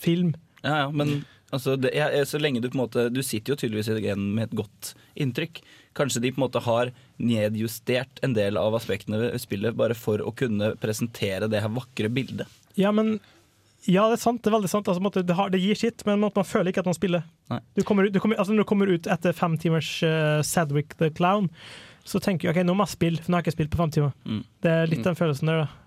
[0.01, 0.33] film.
[0.63, 3.59] Ja, ja, men altså, det, ja, så lenge du på en måte Du sitter jo
[3.59, 5.59] tydeligvis igjen med et godt inntrykk.
[5.97, 10.23] Kanskje de på en måte har nedjustert en del av aspektene ved spillet bare for
[10.23, 12.47] å kunne presentere det her vakre bildet.
[12.79, 13.19] Ja, men
[13.89, 14.41] Ja, det er sant.
[14.43, 14.87] Det er veldig sant.
[14.87, 16.97] Altså, på måte, det, har, det gir sitt, men man, man føler ikke at man
[16.97, 17.25] spiller.
[17.77, 21.09] Du kommer, du kommer, altså, når du kommer ut etter fem timers uh, Sadwick the
[21.17, 21.49] Clown,
[22.05, 23.81] så tenker du OK, nå må jeg spille, for nå har jeg ikke spilt på
[23.81, 24.13] fem timer.
[24.25, 24.43] Mm.
[24.61, 25.80] Det er litt den følelsen der, da.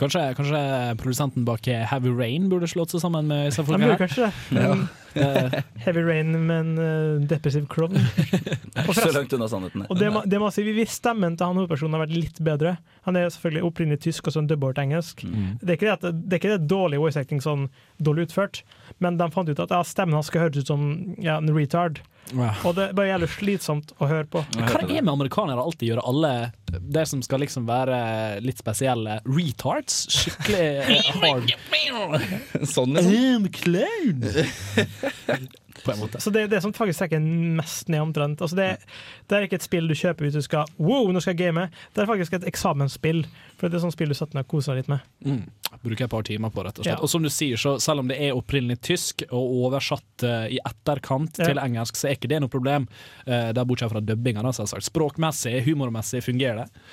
[0.00, 0.60] Kanskje, kanskje
[0.98, 3.96] produsenten bak Heavy Rain burde slått seg sammen med disse folka?
[4.00, 4.64] kanskje det.
[4.64, 4.74] Ja.
[5.14, 5.52] Eh,
[5.84, 7.98] Heavy Rain med en uh, depressiv klovn.
[8.94, 9.86] Så langt unna sannheten.
[9.88, 12.76] Og det, det må jeg si, Hvis stemmen til han hovedpersonen har vært litt bedre
[13.06, 15.24] Han er selvfølgelig opprinnelig tysk og så dubba til engelsk.
[15.26, 15.58] Mm.
[15.60, 18.62] Det er ikke det, at, det er ikke det dårlig voice acting sånn dårlig utført,
[19.02, 20.86] men de fant ut at ja, stemmen hans skal høres ut som
[21.20, 22.00] ja, en retard.
[22.36, 22.50] Ja.
[22.68, 24.42] Og det bare gjelder slitsomt å høre på.
[24.56, 26.32] Hva det er med amerikanere alltid gjøre alle
[26.70, 27.98] det som skal liksom være
[28.44, 30.04] litt spesielle, retards?
[30.14, 30.68] Skikkelig
[31.22, 31.50] hard.
[32.70, 33.10] Sånn, liksom.
[33.10, 34.22] I am clown!
[35.84, 36.20] På en måte.
[36.20, 37.22] Så det er det som faktisk trekker
[37.60, 38.42] mest ned omtrent.
[38.42, 38.68] Altså det,
[39.30, 41.66] det er ikke et spill du kjøper hvis du skal Wow, nå skal jeg game!
[41.94, 43.24] Det er faktisk et eksamensspill.
[43.60, 45.10] For det er sånn spill du setter deg og koser deg litt med.
[45.26, 45.42] Mm.
[45.84, 46.96] Bruker et par timer på, rett og slett.
[46.96, 47.00] Ja.
[47.04, 50.58] Og som du sier, så selv om det er opprinnelig tysk og oversatt uh, i
[50.64, 51.50] etterkant Ja.
[51.50, 52.88] til engelsk, så er ikke det noe problem.
[53.26, 54.88] Uh, der bortsett fra dubbinga, selvsagt.
[54.88, 56.84] Språkmessig, humormessig fungerer det.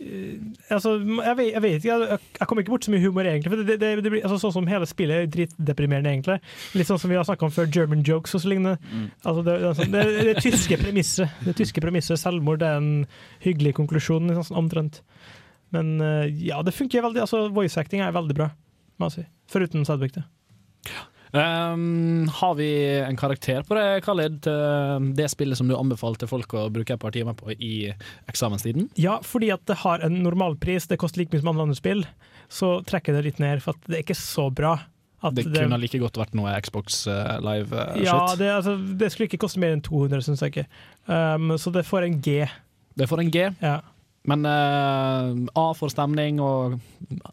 [0.00, 3.50] Altså, jeg vet, jeg vet ikke, jeg, jeg kommer ikke bort så mye humor, egentlig.
[3.52, 6.38] For det, det, det blir, altså, sånn som hele spillet er dritdeprimerende, egentlig.
[6.78, 8.78] Litt sånn som vi har snakka om før, German jokes og så lignende.
[9.20, 11.36] Altså, det, det, sånn, det, tyske premisset.
[11.44, 12.90] Det tyske premisset Selvmord er en
[13.44, 15.02] hyggelig konklusjon, liksom, sånn omtrent.
[15.76, 17.26] Men eh, ja, det funker veldig.
[17.26, 18.50] Altså, voice acting er veldig bra,
[18.96, 19.28] må jeg si.
[19.52, 20.24] Foruten Sadwick, det.
[21.32, 24.40] Um, har vi en karakter på det, Khaled?
[25.14, 27.92] Det spillet som du anbefalte folk å bruke et par timer på i
[28.30, 28.88] eksamenstiden?
[28.98, 32.02] Ja, fordi at det har en normalpris, det koster like mye som alle andre spill,
[32.50, 34.74] så trekker det litt ned, for at det er ikke så bra.
[35.36, 38.06] Det kunne like godt vært noe Xbox eh, Live-shit.
[38.06, 40.64] Ja, det, altså, det skulle ikke koste mer enn 200, syns jeg ikke.
[41.10, 42.38] Um, så det får en G.
[42.96, 43.74] Det får en G, Ja.
[44.28, 46.78] men uh, A for stemning, og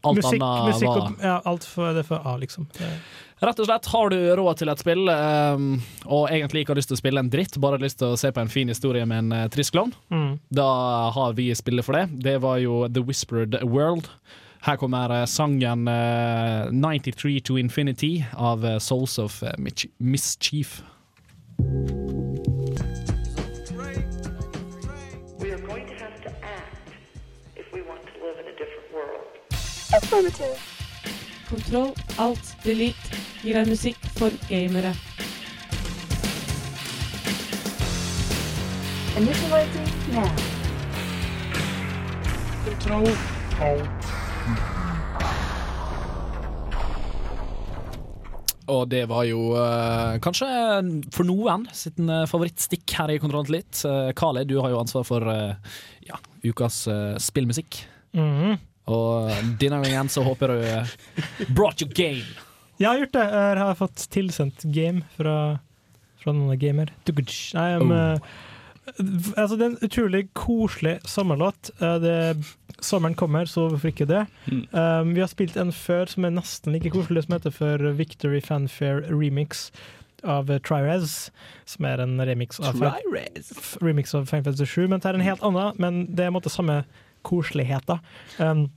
[0.04, 2.68] alt musikk, annet musikk var og, ja, alt for, det for A, liksom.
[2.76, 2.92] Det,
[3.40, 5.66] Rett og slett, har du råd til et spill, um,
[6.10, 8.18] og egentlig ikke har lyst til å spille en dritt, bare har lyst til å
[8.18, 10.32] se på en fin historie med en uh, trist klovn, mm.
[10.58, 10.66] da
[11.14, 12.08] har vi spillet for det.
[12.26, 14.10] Det var jo The Whispered World.
[14.66, 20.82] Her kommer uh, sangen uh, 93 to Infinity av uh, Souls of uh, Mich- Mischief.
[25.38, 26.90] We are going to have to act
[27.54, 29.30] if we want to live in a different world.
[29.94, 30.58] Affirmative.
[31.50, 34.94] Kontroll, alt, delete gir deg musikk for gamere.
[39.18, 40.30] Initializing now.
[42.68, 43.08] Kontroll,
[48.68, 50.48] Og det var jo uh, kanskje
[51.16, 53.80] for noen sitt uh, favorittstikk her i Kontroll Litt.
[53.88, 55.56] Uh, Kale, du har jo ansvar for uh,
[56.04, 57.86] ja, ukas uh, spillmusikk.
[58.14, 58.58] -hmm.
[58.88, 60.88] Og denne gangen så håper du uh,
[61.56, 62.24] brought your game.
[62.78, 63.26] Jeg har gjort det.
[63.34, 65.38] Jeg har fått tilsendt game fra,
[66.22, 66.92] fra noen gamer.
[67.58, 67.98] Nei, um, Oh.
[67.98, 68.20] eh,
[69.36, 71.72] altså, det er en utrolig koselig sommerlåt.
[71.82, 72.16] Eh, det,
[72.86, 74.26] sommeren kommer, så hvorfor ikke det?
[74.46, 74.62] Mm.
[74.72, 78.42] Um, vi har spilt en før som er nesten like koselig, som heter for Victory
[78.46, 79.72] Fanfare Remix
[80.24, 81.30] av Trirez,
[81.70, 82.78] som er en remix av,
[83.82, 84.88] remix av Final Fantasy 7.
[84.90, 86.84] Men det er en helt annen, men det er en måte samme
[87.28, 88.00] koseligheten.
[88.38, 88.68] Um,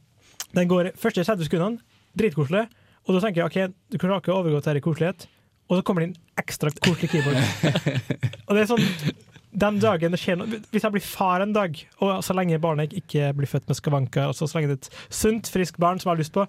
[0.57, 1.81] den går første 30 sekundene,
[2.19, 2.67] dritkoselig,
[3.07, 5.27] og da tenker jeg ok, du kunne ikke overgått dette i koselighet,
[5.71, 7.41] og så kommer det inn ekstra koselig keyboard.
[8.47, 8.87] og det er sånn
[9.51, 12.93] den dagen det skjer noe Hvis jeg blir far en dag, og så lenge barnet
[12.97, 16.11] ikke blir født med skavanker, og så lenge det er et sunt, friskt barn som
[16.11, 16.45] jeg har lyst på,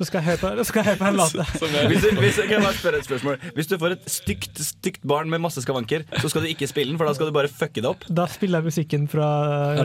[0.00, 1.36] så skal jeg høre på, skal jeg høre på en låt.
[1.90, 5.30] Hvis hvis, kan jeg bare spørre et spørsmål Hvis du får et stygt, stygt barn
[5.30, 7.82] med masse skavanker, så skal du ikke spille den, for da skal du bare fucke
[7.82, 8.06] det opp?
[8.10, 9.30] Da spiller jeg musikken fra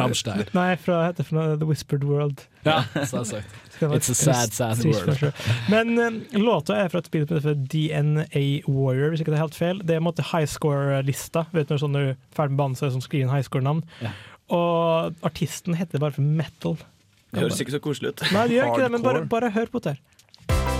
[0.01, 0.45] Rammstein.
[0.58, 2.47] Nei, fra, heter det The Whispered World.
[2.65, 3.62] Ja, selvsagt.
[3.75, 5.34] It's a sad, sad word.
[5.69, 9.43] Men eh, låta er fra et spill som heter DNA Warrior, hvis ikke det er
[9.43, 9.82] helt feil.
[9.84, 11.45] Det er en måte high score-lista.
[11.56, 13.36] Vet du når, sånn, du er ferdig med banen, så er det sånn skriver en
[13.36, 13.84] high score-navn.
[14.06, 14.13] Ja.
[14.56, 16.80] Og artisten heter bare for Metal.
[17.36, 18.28] Det høres ikke så koselig ut.
[18.32, 20.74] Nei, det gjør ikke det, men bare, bare hør på det her.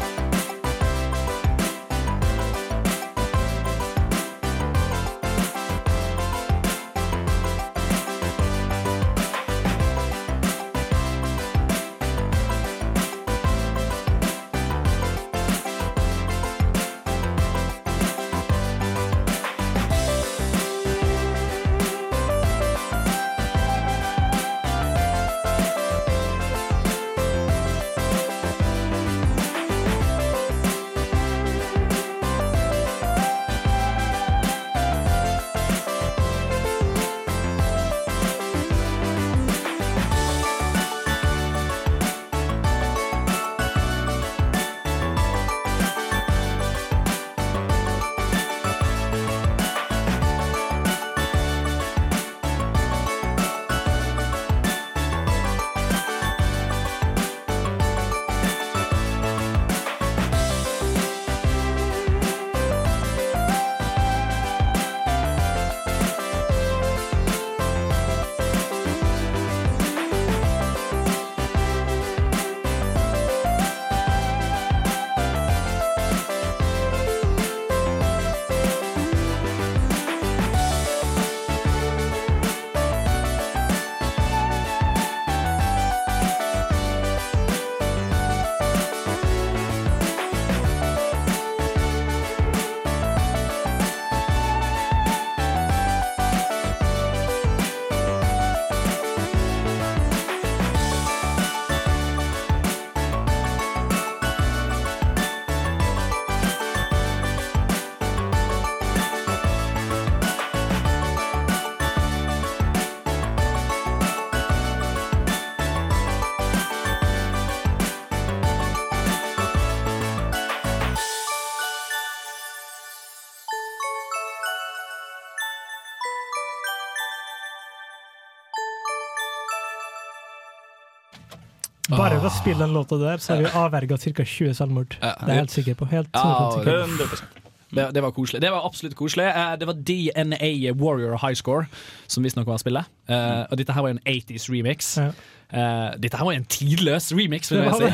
[132.25, 134.23] Bare ved å spille den låta der, så har vi avverga ca.
[134.25, 134.95] 20 selvmord.
[134.97, 135.11] Ja.
[135.19, 135.85] Det er jeg helt sikker på.
[135.91, 137.03] Helt Ja, 100% sikker på.
[137.05, 137.43] 100
[137.75, 138.41] Det, det var koselig.
[138.41, 139.27] Det var absolutt koselig.
[139.29, 141.67] Eh, det var DNA Warrior High Score,
[142.07, 142.89] som visstnok var spillet.
[143.09, 144.97] Eh, og dette her var jo en 80s remix.
[144.97, 145.11] Ja.
[145.53, 147.83] Eh, dette her var en tidløs remix, vil jeg si.
[147.83, 147.93] det.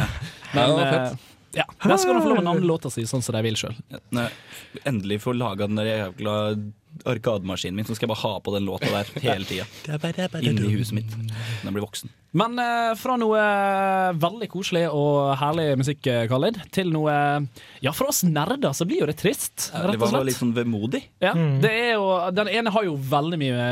[0.53, 1.17] Men
[1.57, 3.57] Ja, det der skal de få lov å navne låta si sånn som de vil
[3.59, 3.75] sjøl.
[4.87, 6.35] Endelig få laga den der jævla
[7.07, 9.65] arkademaskinen min, så skal jeg bare ha på den låta der hele tida.
[10.43, 11.13] Inni huset mitt.
[11.15, 12.11] Når jeg blir voksen.
[12.39, 17.13] Men eh, fra noe eh, veldig koselig og herlig musikk, eh, Khalid, til noe
[17.83, 21.03] Ja, for oss nerder så blir jo det trist, rett og var litt sånn vemodig.
[21.23, 21.33] Ja,
[21.63, 23.69] det er jo, Den ene har jo veldig mye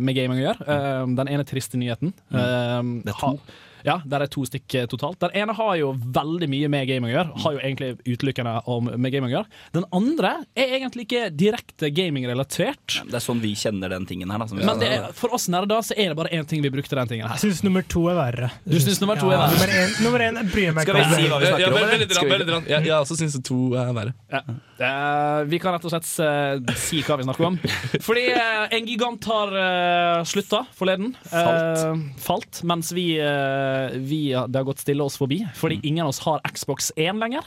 [0.00, 0.68] med, gaming å gjøre.
[0.68, 2.12] Eh, den ene triste nyheten.
[2.32, 3.32] Eh, Det er to.
[3.36, 5.18] ha- ja, der er to stykk eh, totalt.
[5.24, 7.42] Den ene har jo veldig mye med gaming å gjøre.
[7.44, 9.60] Har jo egentlig utelukkende om, med gaming å gjøre.
[9.78, 12.98] Den andre er egentlig ikke direkte gaming-relatert.
[13.08, 14.42] Det er sånn vi kjenner den tingen her.
[14.42, 16.62] Da, som vi Men det er, for oss nerder så er det bare én ting
[16.64, 17.38] vi brukte den tingen her.
[17.40, 18.50] Jeg syns nummer to er verre.
[18.68, 19.56] Du syns nummer to er Ja, verre?
[19.58, 21.02] Nummer én, nummer én bryr meg ikke om.
[21.02, 21.78] Skal vi si hva vi snakker om?
[21.78, 21.92] veldig, eller?
[21.94, 22.72] veldig, vi- veldig, veldig.
[22.74, 24.14] Jeg, jeg også syns to er verre.
[24.32, 24.42] Ja.
[24.78, 27.56] Uh, vi kan rett og slett uh, si hva vi snakker om.
[28.04, 31.14] Fordi uh, en gigant har uh, slutta forleden.
[31.28, 31.82] Falt.
[32.22, 32.60] falt.
[32.68, 35.40] Mens vi, eh, vi Det har gått stille oss forbi.
[35.56, 37.46] Fordi ingen av oss har Xbox 1 lenger.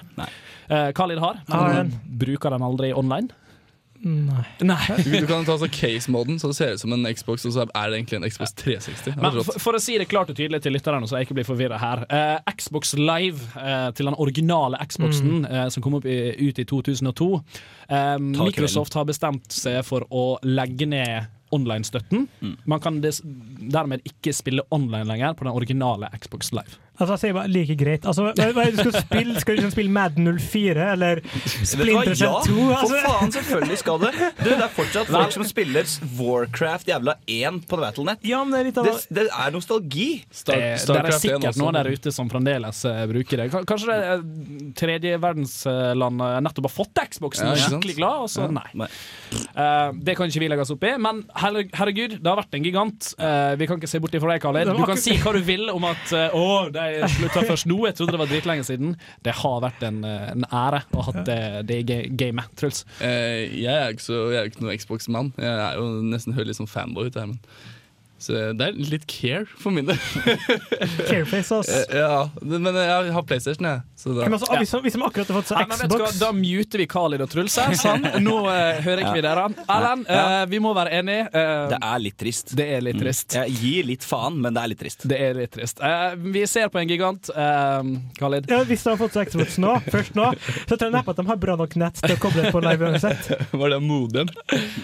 [0.67, 3.31] Eh, Khalid har, men han bruker den aldri online.
[4.01, 4.45] Nei.
[4.65, 4.77] Nei.
[5.05, 7.91] Du, kan ta altså case-moden, så det ser ut som en Xbox, og så er
[7.91, 9.11] det egentlig en Xbox 360.
[9.11, 11.37] Er Men for, for å si det klart og tydelig til lytterne, så jeg ikke
[11.37, 12.01] blir forvirra her.
[12.09, 16.65] Eh, Xbox Live eh, til den originale Xboxen eh, som kom opp i, ut i
[16.65, 17.29] 2002.
[17.91, 22.27] Eh, Microsoft har bestemt seg for å legge ned online-støtten.
[22.65, 26.79] Man kan dermed ikke spille online lenger på den originale Xbox Live.
[27.01, 28.05] Altså, jeg sier bare like greit.
[28.07, 29.41] Altså, hva, hva er du skal spille?
[29.41, 31.21] Skal du liksom spille Madden 04 eller?
[31.65, 32.55] Splinter Ja, Cell 2?
[32.55, 34.11] for Altså, faen, selvfølgelig skal det.
[34.41, 38.21] Du, det er fortsatt folk som spiller Warcraft jævla 1 på Battlenet.
[38.27, 40.09] ja, men det er litt av Det, det er nostalgi.
[40.31, 41.63] Star- det, det er Starcraft 1 sikkert også.
[41.63, 43.49] noen der ute som fremdeles eh, bruker det.
[43.69, 44.23] Kanskje det er
[44.81, 48.67] tredjeverdensland uh, nettopp har fått Xboxen Ja, og er skikkelig glad, og så nei.
[48.77, 48.87] Nei.
[49.55, 52.65] Uh, det kan ikke vi legge oss opp i, men herregud, det har vært en
[52.65, 53.11] gigant.
[53.19, 54.71] Uh, vi kan ikke se bort ifra deg, Khaled.
[54.77, 56.85] Du kan si hva du vil om at eh, å, de
[57.15, 57.77] slutta først nå.
[57.87, 58.95] Jeg trodde det var dritlenge siden.
[59.25, 61.81] Det har vært en, eh, en ære å ha det, det
[62.19, 62.49] gamet.
[62.59, 62.83] Truls.
[62.99, 65.33] Eh, jeg er ikke så, jeg er ikke noen Xbox-mann.
[65.41, 67.39] Jeg er jo nesten hører litt sånn fanboy ut her, men
[68.21, 69.97] så det er litt care for min del.
[71.09, 71.69] Careface, ass.
[71.89, 73.81] Eh, ja, men jeg har PlayStation, jeg.
[73.97, 74.25] Så da.
[74.25, 77.29] Men altså, hvis, hvis de akkurat har fått seg Xbox Da muter vi Khalid og
[77.31, 77.73] Truls her.
[77.77, 78.05] Sånn.
[78.23, 79.45] Nå uh, hører ikke vi dere.
[79.65, 81.27] Erlend, uh, vi må være enige.
[81.33, 82.53] Uh, Det er litt trist.
[82.57, 83.35] det er litt trist.
[83.37, 85.05] Jeg gir litt faen, men det er litt trist.
[85.09, 85.81] Det er litt trist.
[85.81, 87.29] Eh, vi ser på en gigant.
[88.19, 88.49] Khalid.
[88.51, 90.29] ja, Hvis de har fått seg Xbox nå, først nå,
[90.69, 92.89] så tror jeg neppe at de har bra nok nett til å koble på live
[92.91, 93.31] uansett.
[93.61, 94.29] Var det modem?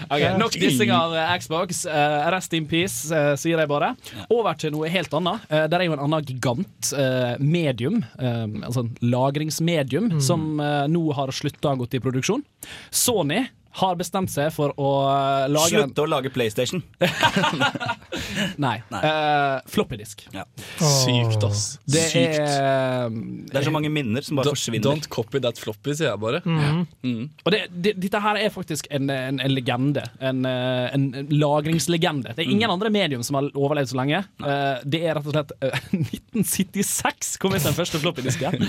[0.10, 1.86] Ok, Nok dissing av Xbox.
[2.34, 3.94] Rest in peace, sier jeg bare.
[4.34, 5.48] Over til noe helt annet.
[5.52, 10.86] Uh, det er jo en annen gigant, eh, medium, eh, altså en lagringsmedium, som eh,
[10.92, 12.44] nå har slutta å gå i produksjon.
[12.92, 13.46] Sony
[13.78, 16.84] har bestemt seg for å eh, lage Slutte Slutt å lage PlayStation.
[18.66, 18.76] Nei.
[18.98, 20.26] eh, floppydisk.
[20.34, 20.46] Ja.
[20.82, 21.66] Sykt, ass.
[21.86, 22.40] Det Sykt.
[22.42, 24.86] er Det er så mange minner som bare Don't, forsvinner.
[24.86, 26.42] don't copy that floppy, sier jeg bare.
[26.46, 27.28] Mm.
[27.46, 30.04] Og det, det, dette her er faktisk en, en, en legende.
[30.20, 32.34] En, eh, en, en lagringslegende.
[32.36, 34.24] Det er ingen andre medium som har overlevd så lenge.
[34.42, 38.68] Uh, det er rett og slett uh, 1976 kom ut den første floppydisken.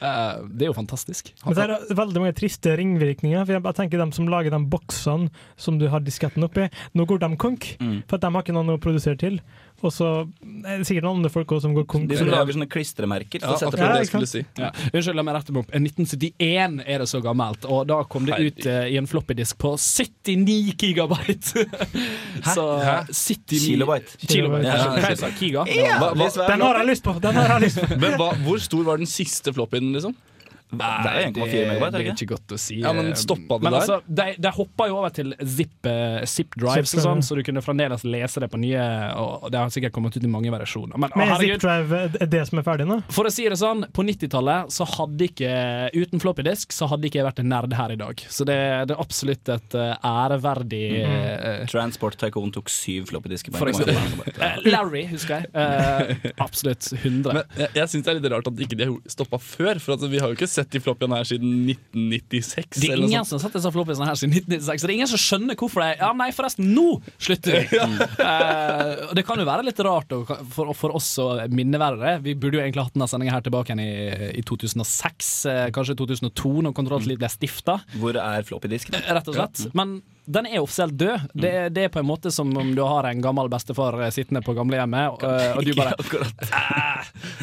[0.00, 1.32] Uh, det er jo fantastisk.
[1.44, 3.44] Men det er veldig mange triste ringvirkninger.
[3.44, 7.06] For jeg bare tenker dem som lager de boksene som du har disketten oppi, nå
[7.08, 7.74] går de konk.
[8.08, 9.40] For at de har ikke noen å produsere til.
[9.84, 10.06] Og så
[10.64, 12.06] er det sikkert noen andre folk også som går konk.
[12.08, 13.42] De som lager sånne klistremerker.
[13.42, 14.42] Ja, for å akkurat det jeg skulle si.
[14.56, 14.70] Ja.
[14.92, 15.74] Unnskyld, la meg rette meg opp.
[15.76, 19.74] 1971 er det så gammelt, og da kom det ut uh, i en floppydisk på
[19.76, 21.66] 79 gigabyte.
[22.54, 22.96] så Hæ?
[23.10, 24.20] 79 Kilobyte.
[24.24, 24.68] Kilobyte.
[24.70, 25.66] Ja, ja, jeg sa Giga?
[25.68, 27.16] Hva, hva, Den har jeg lyst på!
[27.20, 27.98] Den har jeg lyst på.
[28.06, 30.16] men hva, hvor stor var den siste floppyen, liksom?
[30.74, 32.14] Det er jo 1,4 megabyte, er det ikke?
[32.24, 32.76] ikke godt å si.
[32.82, 33.80] Ja, men stoppa det Men der?
[33.80, 37.26] altså, de, de hoppa jo over til zip, uh, zip drives, Zip og sånn, drive.
[37.28, 38.86] så du kunne fremdeles lese det på nye
[39.20, 40.98] Og det har sikkert kommet ut i mange versjoner.
[40.98, 42.98] Men, men herregud, ZipDrive er det som er ferdig nå?
[43.14, 45.52] for å si det sånn, på 90-tallet så hadde ikke
[45.94, 48.24] Uten floppydisk så hadde ikke jeg vært en nerd her i dag.
[48.32, 48.58] Så det,
[48.88, 53.54] det er absolutt et uh, æreverdig eh, Transport Tycoon tok syv floppydisker.
[54.74, 56.32] Larry, husker jeg.
[56.42, 57.30] Absolutt 100.
[57.30, 59.78] Men jeg, jeg syns det er litt rart at ikke de har stoppa før.
[59.82, 62.80] For altså, vi har jo ikke sett de floppyene her siden 1996.
[62.80, 63.28] Det er eller ingen sånt.
[63.28, 65.84] som har sett disse floppyene her siden 1996, så det er ingen som skjønner hvorfor
[65.84, 66.88] de Ja, nei, forresten, nå
[67.18, 67.82] slutter vi!
[68.24, 70.12] Eh, og det kan jo være litt rart
[70.54, 72.16] for, for oss å minneverre.
[72.24, 75.96] Vi burde jo egentlig hatt denne sendinga her tilbake igjen i, i 2006, eh, kanskje
[75.98, 77.78] 2002, når Kontroll ble stifta.
[78.00, 78.96] Hvor er floppydisken?
[79.04, 79.66] Rett og slett.
[79.76, 81.26] Men den er offisielt død.
[81.32, 84.40] Det, det er på en måte som om du har en gammel bestefar eh, sittende
[84.44, 85.92] på gamlehjemmet, og, og du bare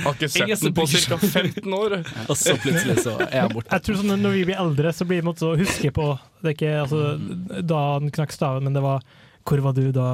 [0.02, 1.18] Har ikke sett den på ca.
[1.18, 1.98] 15 år.
[2.32, 3.70] Og så plutselig så er han borte.
[3.76, 6.08] Jeg tror sånn Når vi blir eldre, så blir måte å huske på
[6.42, 9.06] Det er ikke altså, da han knakk staven, men det var
[9.46, 10.10] Hvor var du da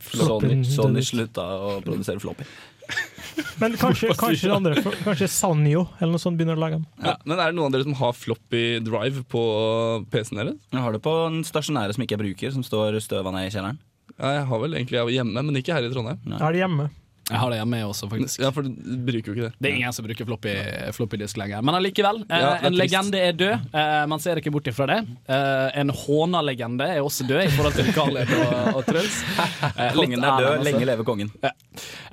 [0.00, 2.46] Sony, floppen Sony Sony slutta å produsere floppy.
[3.60, 6.86] Men kanskje, kanskje andre Kanskje Sanyo eller noe sånt begynner å lage den.
[7.04, 9.42] Ja, men er det noen av dere som har floppy drive på
[10.12, 10.58] PC-en deres?
[10.72, 13.52] Jeg har det på den stasjonære som ikke jeg bruker, som står støva ned i
[13.54, 13.80] kjelleren.
[14.16, 16.20] Ja, jeg har vel egentlig hjemme, men ikke her i Trondheim.
[16.26, 16.88] Jeg har det hjemme.
[17.30, 18.40] Jeg har det hjemme også, faktisk.
[18.42, 18.70] Ja, for du
[19.06, 19.52] bruker jo ikke det.
[19.62, 20.54] Det er ingen som bruker floppy,
[20.96, 21.62] floppy disk lenger.
[21.62, 22.80] Men allikevel, eh, Ja, det er en trist.
[22.82, 23.68] legende er død.
[23.80, 24.98] Eh, man ser ikke bort ifra det.
[25.30, 29.20] Eh, en håna-legende er også død, i forhold til Carl og, og Truls.
[29.80, 30.64] Eh, litt Kongen er død, altså.
[30.66, 31.30] lenge leve kongen.
[31.44, 31.50] Ja.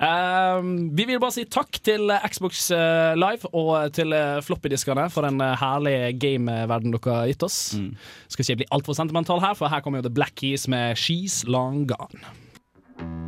[0.08, 0.62] Eh,
[0.96, 5.26] vi vil bare si takk til eh, Xbox eh, Live og til eh, floppydiskene for
[5.26, 7.58] den eh, herlig gameverden dere har gitt oss.
[8.30, 11.42] Skal ikke bli altfor sentimental her, for her kommer jo The Black Keys med She's
[11.48, 13.27] Long Gone.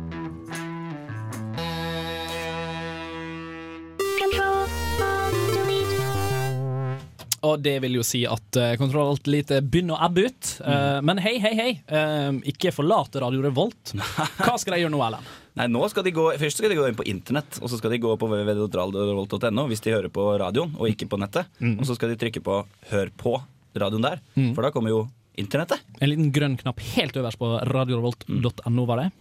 [7.43, 10.49] Og det vil jo si at uh, Kontroll Alt Lite begynner å ebbe ut.
[10.61, 11.71] Eh, Men hei, hei, hei.
[11.89, 13.95] uh, ikke forlate Radio Revolt.
[14.45, 15.25] Hva skal de gjøre nå, Erlend?
[15.57, 17.91] Nei, nå skal de gå, Først skal de gå inn på internett, og så skal
[17.95, 21.49] de gå på www.radiorevolt.no hvis de hører på radioen og ikke på nettet.
[21.75, 22.61] Og så skal de trykke på
[22.91, 23.41] 'hør på'
[23.75, 24.53] radioen der, Mm.
[24.55, 25.01] for da kommer jo
[25.37, 25.79] internettet.
[25.99, 29.11] En liten grønn knapp helt øverst på radiorevolt.no, var det?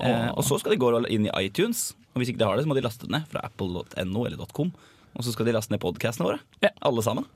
[0.00, 2.64] Eh, og så skal de gå inn i iTunes, og hvis ikke de har det,
[2.64, 4.72] så må de laste det ned fra apple.no eller .com.
[5.14, 6.42] Og så skal de laste ned podkastene våre.
[6.82, 7.26] Alle sammen.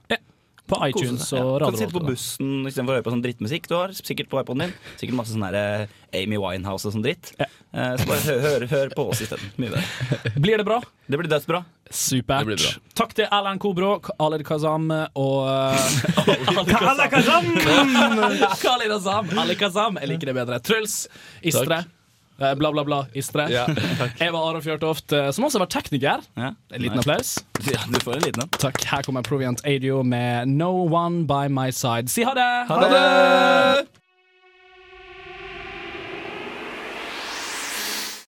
[0.69, 1.71] På iTunes og Ja.
[1.71, 3.89] Kan sitte på bussen istedenfor å høre på sånn drittmusikk du har.
[3.97, 4.75] Sikkert på iPoden din.
[5.01, 7.33] Sikkert masse sånn der, eh, Amy Winehouse og sånn dritt.
[7.39, 7.47] Ja.
[7.97, 9.49] så bare hør, hør, hør på oss isteden.
[9.57, 10.33] Mye bedre.
[10.45, 10.83] Blir det bra?
[11.09, 11.63] Det blir dødsbra.
[11.91, 12.45] Supert.
[12.45, 12.73] Det blir bra.
[13.01, 15.49] Takk til Erlend Kobro, Khaled Kazam og
[16.69, 17.53] Khaled Kazam!
[18.61, 19.39] Khaled Kazam!
[19.39, 19.97] Ali Kazam.
[20.03, 20.61] Jeg liker det bedre.
[20.61, 21.07] Truls
[21.43, 21.79] Istre.
[21.85, 21.98] Eh,
[22.39, 23.01] Bla, bla, bla.
[23.19, 23.49] Istre.
[23.51, 26.23] Ja, jeg Eva Aron Fjørtoft, eh, som også var tekniker.
[26.39, 26.53] Ja.
[26.71, 27.03] En liten Nei.
[27.03, 27.35] applaus.
[27.67, 28.51] Ja, du får en liten en.
[28.63, 28.79] Takk.
[28.87, 32.07] Her kommer Proviant Adio med No One By My Side.
[32.15, 32.51] Si ha det!
[32.71, 33.98] Ha det!